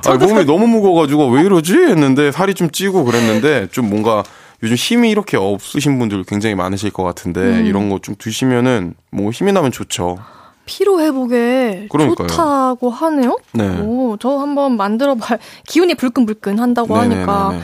[0.06, 4.24] 아, 몸이 너무 무거워가지고 왜 이러지 했는데 살이 좀 찌고 그랬는데 좀 뭔가
[4.62, 7.66] 요즘 힘이 이렇게 없으신 분들 굉장히 많으실 것 같은데 음.
[7.66, 10.18] 이런 거 좀 드시면은 뭐 힘이 나면 좋죠.
[10.68, 12.28] 피로 회복에 그러니까요.
[12.28, 13.38] 좋다고 하네요.
[13.53, 13.80] 네.
[13.80, 15.38] 오, 저 한번 만들어 봐.
[15.68, 17.43] 기운이 불끈불끈 한다고 하니까.
[17.49, 17.63] 네네네네.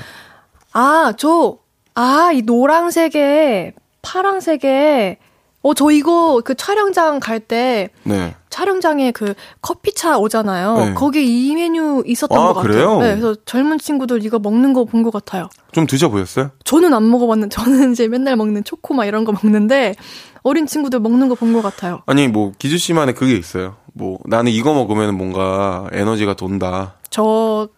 [0.74, 1.60] 아, 저,
[1.94, 5.20] 아, 이 노란색에, 파랑색에,
[5.64, 8.36] 어, 저 이거 그 촬영장 갈 때, 네.
[8.50, 10.76] 촬영장에 그 커피차 오잖아요.
[10.78, 10.94] 네.
[10.94, 12.72] 거기 이 메뉴 있었던 아, 것 같아요.
[12.72, 13.00] 그래요?
[13.00, 15.50] 네, 그래서 젊은 친구들 이거 먹는 거 본 것 같아요.
[15.72, 16.52] 좀 드셔보셨어요?
[16.66, 19.96] 저는 안 먹어봤는데, 저는 이제 맨날 먹는 초코 막 이런 거 먹는데,
[20.44, 22.02] 어린 친구들 먹는 거 본 것 같아요.
[22.06, 23.78] 아니 뭐 기주 씨만의 그게 있어요.
[23.94, 26.96] 뭐 나는 이거 먹으면 뭔가 에너지가 돈다.
[27.10, 27.70] 저,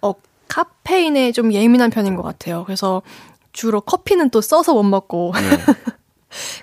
[0.00, 0.12] 어,
[0.48, 2.64] 카페인에 좀 예민한 편인 것 같아요.
[2.64, 3.02] 그래서
[3.52, 5.40] 주로 커피는 또 써서 못 먹고, 네.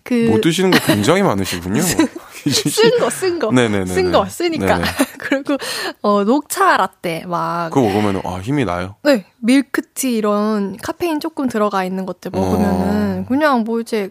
[0.04, 1.82] 그, 못 드시는 거 굉장히 많으시군요.
[2.50, 3.52] 쓴 거, 쓴 거.
[3.52, 3.86] 네네네네.
[3.86, 4.80] 쓴 거, 쓰니까.
[5.20, 5.58] 그리고,
[6.02, 7.70] 어, 녹차 라떼, 막.
[7.72, 8.96] 그거 먹으면 아 힘이 나요.
[9.04, 13.26] 네, 밀크티 이런 카페인 조금 들어가 있는 것들 먹으면은, 어.
[13.28, 14.10] 그냥 뭐 이제,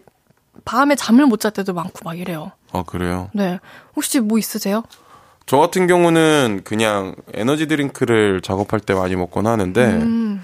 [0.65, 2.51] 밤에 잠을 못 잘 때도 많고 막 이래요.
[2.71, 3.29] 아 그래요.
[3.33, 3.59] 네.
[3.95, 4.83] 혹시 뭐 있으세요?
[5.47, 10.41] 저 같은 경우는 그냥 에너지 드링크를 작업할 때 많이 먹곤 하는데 음,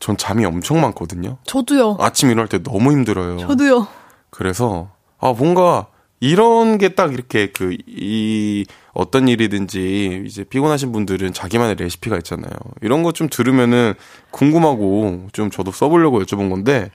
[0.00, 1.38] 전 잠이 엄청 많거든요.
[1.44, 1.96] 저도요.
[2.00, 3.38] 아침 일어날 때 너무 힘들어요.
[3.38, 3.86] 저도요.
[4.30, 5.86] 그래서 아 뭔가
[6.20, 12.52] 이런 게 딱 이렇게 그 이 어떤 일이든지 이제 피곤하신 분들은 자기만의 레시피가 있잖아요.
[12.80, 13.94] 이런 거 좀 들으면은
[14.30, 16.90] 궁금하고 좀 저도 써보려고 여쭤본 건데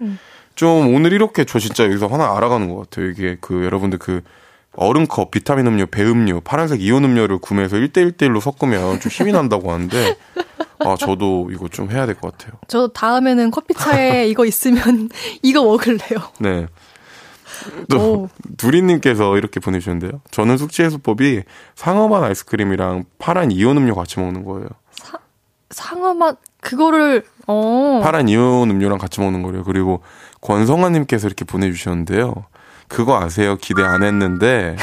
[0.55, 3.09] 좀 오늘 이렇게 저 진짜 여기서 하나 알아가는 것 같아요.
[3.09, 4.21] 이게 그 여러분들 그
[4.75, 10.15] 얼음컵, 비타민 음료, 배음료, 파란색 이온 음료를 구매해서 1대1대1로 섞으면 좀 힘이 난다고 하는데
[10.79, 12.53] 아 저도 이거 좀 해야 될 것 같아요.
[12.67, 15.09] 저 다음에는 커피차에 이거 있으면
[15.43, 16.19] 이거 먹을래요.
[16.39, 16.67] 네.
[17.89, 18.29] 또 오.
[18.57, 20.21] 두리님께서 이렇게 보내주셨는데요.
[20.31, 21.41] 저는 숙취 해소법이
[21.75, 24.67] 상어맛 아이스크림이랑 파란 이온 음료 같이 먹는 거예요.
[25.71, 27.99] 상어맛, 그거를, 어.
[28.01, 29.63] 파란 이온 음료랑 같이 먹는 거래요.
[29.63, 30.01] 그리고
[30.41, 32.45] 권성아님께서 이렇게 보내주셨는데요.
[32.89, 33.55] 그거 아세요?
[33.57, 34.75] 기대 안 했는데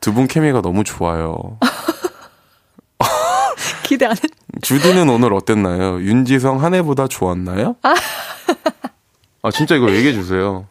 [0.00, 1.58] 두 분 케미가 너무 좋아요.
[3.84, 4.20] 기대 안 했,
[4.62, 6.00] 주디는 오늘 어땠나요?
[6.00, 7.76] 윤지성 한 해보다 좋았나요?
[9.42, 10.66] 아, 진짜 이거 얘기해 주세요.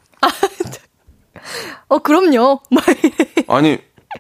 [1.90, 2.62] 어, 그럼요.
[3.48, 3.78] 아니,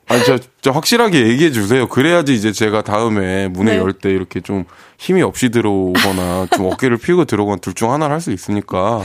[0.07, 1.87] 아니, 저, 저 확실하게 얘기해 주세요.
[1.87, 3.79] 그래야지 이제 제가 다음에 문을 네.
[3.79, 4.65] 열때 이렇게 좀
[4.97, 9.01] 힘이 없이 들어오거나 좀 어깨를 피고 들어오거나 둘 중 하나를 할 수 있으니까.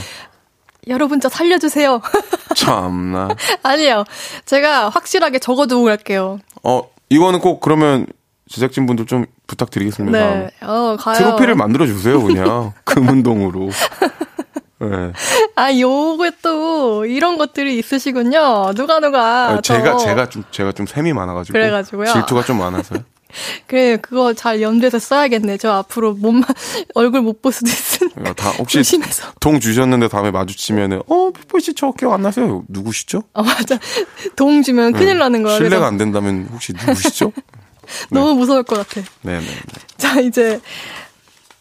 [0.89, 2.01] 여러분 저 살려주세요.
[2.57, 3.29] 참나.
[3.63, 4.05] 아니에요.
[4.45, 6.39] 제가 확실하게 적어두고 갈게요.
[6.63, 8.07] 어, 이거는 꼭 그러면
[8.51, 10.19] 제작진분들 좀 부탁드리겠습니다.
[10.19, 10.51] 네.
[10.63, 11.17] 어, 가요.
[11.17, 12.73] 트로피를 만들어 주세요, 그냥.
[12.85, 13.71] 금운동으로.
[14.81, 15.13] 네.
[15.57, 18.73] 아, 요게 또, 이런 것들이 있으시군요.
[18.75, 19.49] 누가 누가.
[19.51, 19.99] 아, 제가, 더.
[19.99, 21.55] 제가 좀, 제가 좀 셈이 많아가지고.
[21.55, 22.13] 그래가지고요.
[22.13, 23.01] 질투가 좀 많아서요.
[23.67, 25.57] 그래, 그거 잘 염두에서 써야겠네.
[25.59, 26.45] 저 앞으로 몸만,
[26.95, 28.31] 얼굴 못 볼 수도 있으니까.
[28.31, 29.33] 어, 다, 혹시 조심해서.
[29.41, 32.65] 동 주셨는데 다음에 마주치면은, 어, 삐뽀씨 저 기억 안 나세요?
[32.69, 33.23] 누구시죠?
[33.35, 33.79] 아, 맞아.
[34.37, 35.55] 동 주면 큰일 나는 거야.
[35.57, 37.33] 신뢰가 그래서 안 된다면 혹시 누구시죠?
[38.11, 39.07] 너무 무서울 것 같아.
[39.23, 39.45] 네네.
[39.99, 40.61] 자, 이제.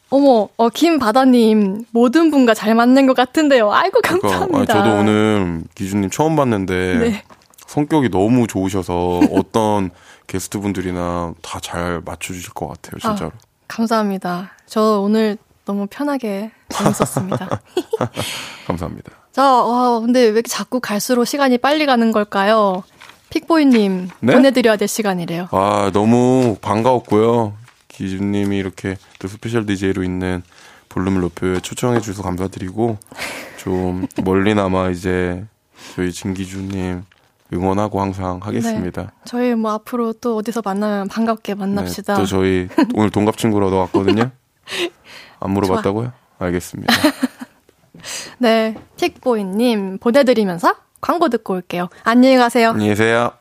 [0.10, 3.72] 어머, 어, 김바다님, 모든 분과 잘 맞는 것 같은데요.
[3.74, 4.74] 아이고, 그러니까, 감사합니다.
[4.76, 7.24] 아니, 저도 오늘 기준님 처음 봤는데, 네.
[7.66, 9.90] 성격이 너무 좋으셔서 어떤
[10.28, 13.32] 게스트 분들이나 다 잘 맞춰주실 것 같아요, 진짜로.
[13.68, 14.52] 감사합니다.
[14.66, 17.62] 저 오늘 너무 편하게 재밌었습니다.
[18.68, 19.12] 감사합니다.
[19.32, 22.84] 자, 와, 근데 왜 이렇게 자꾸 갈수록 시간이 빨리 가는 걸까요?
[23.30, 24.34] 픽보이님, 네?
[24.34, 25.48] 보내드려야 될 시간이래요.
[25.52, 27.54] 아, 너무 반가웠고요.
[27.88, 30.44] 기주님이 이렇게 또 스페셜 DJ로 있는
[30.90, 32.98] 볼륨을 높여요에 초청해 주셔서 감사드리고,
[33.58, 35.44] 좀 멀리나마 이제
[35.96, 37.04] 저희 진기주님
[37.54, 39.12] 응원하고 항상 하겠습니다.
[39.26, 42.14] 저희 뭐 앞으로 또 어디서 만나면 반갑게 만납시다.
[42.16, 44.32] 네, 또 저희 오늘 동갑 친구로 얻어왔거든요.
[45.40, 46.12] 안 물어봤다고요?
[46.40, 46.94] 알겠습니다.
[48.40, 51.90] 네, 픽보이님 보내드리면서 광고 듣고 올게요.
[52.04, 52.70] 안녕히 가세요.
[52.70, 53.32] 안녕히 계세요.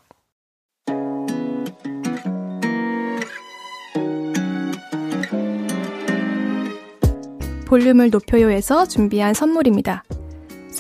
[7.67, 10.05] 볼륨을 높여요에서 준비한 선물입니다.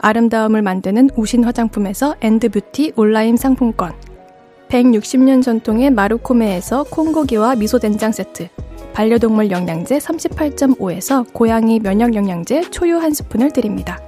[0.00, 3.92] 아름다움을 만드는 우신 화장품에서 엔드뷰티 온라인 상품권
[4.68, 8.48] 160년 전통의 마루코메에서 콩고기와 미소된장 세트
[8.92, 14.00] 반려동물 영양제 38.5에서 고양이 면역 영양제 초유 한 스푼을 드립니다.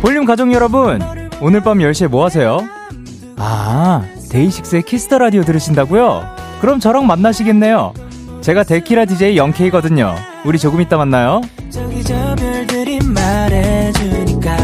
[0.00, 1.00] 볼륨 가족 여러분,
[1.40, 2.60] 오늘 밤 10시에 뭐 하세요?
[3.36, 6.47] 아, 데이식스의 키스 더 라디오 들으신다고요?
[6.60, 7.94] 그럼 저랑 만나시겠네요.
[8.40, 10.14] 제가 데키라 DJ 영케이거든요.
[10.44, 11.40] 우리 조금 이따 만나요.
[11.70, 14.56] 저기 저 별들이 말해주니까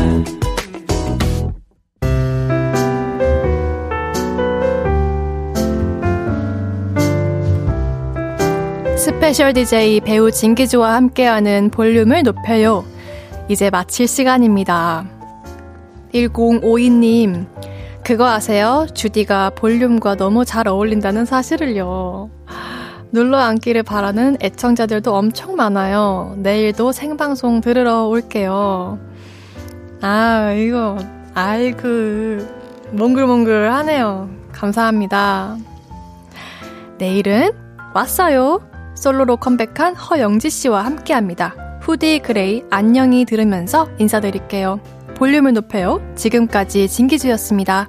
[8.97, 12.85] 스페셜 DJ 배우 진기주와 함께하는 볼륨을 높여요.
[13.49, 15.05] 이제 마칠 시간입니다.
[16.15, 17.47] 1052님,
[18.05, 18.87] 그거 아세요?
[18.93, 22.31] 주디가 볼륨과 너무 잘 어울린다는 사실을요.
[23.13, 26.35] 눌러 앉기를 바라는 애청자들도 엄청 많아요.
[26.37, 28.99] 내일도 생방송 들으러 올게요.
[30.03, 30.99] 아, 이거,
[31.33, 32.47] 아이고,
[32.91, 34.29] 몽글몽글 하네요.
[34.53, 35.57] 감사합니다.
[36.99, 37.53] 내일은
[37.95, 38.61] 왔어요.
[38.95, 41.55] 솔로로 컴백한 허영지 씨와 함께 합니다.
[41.81, 44.79] 후디 그레이 안녕히 들으면서 인사드릴게요.
[45.15, 46.01] 볼륨을 높여요.
[46.17, 47.89] 지금까지 진기주였습니다.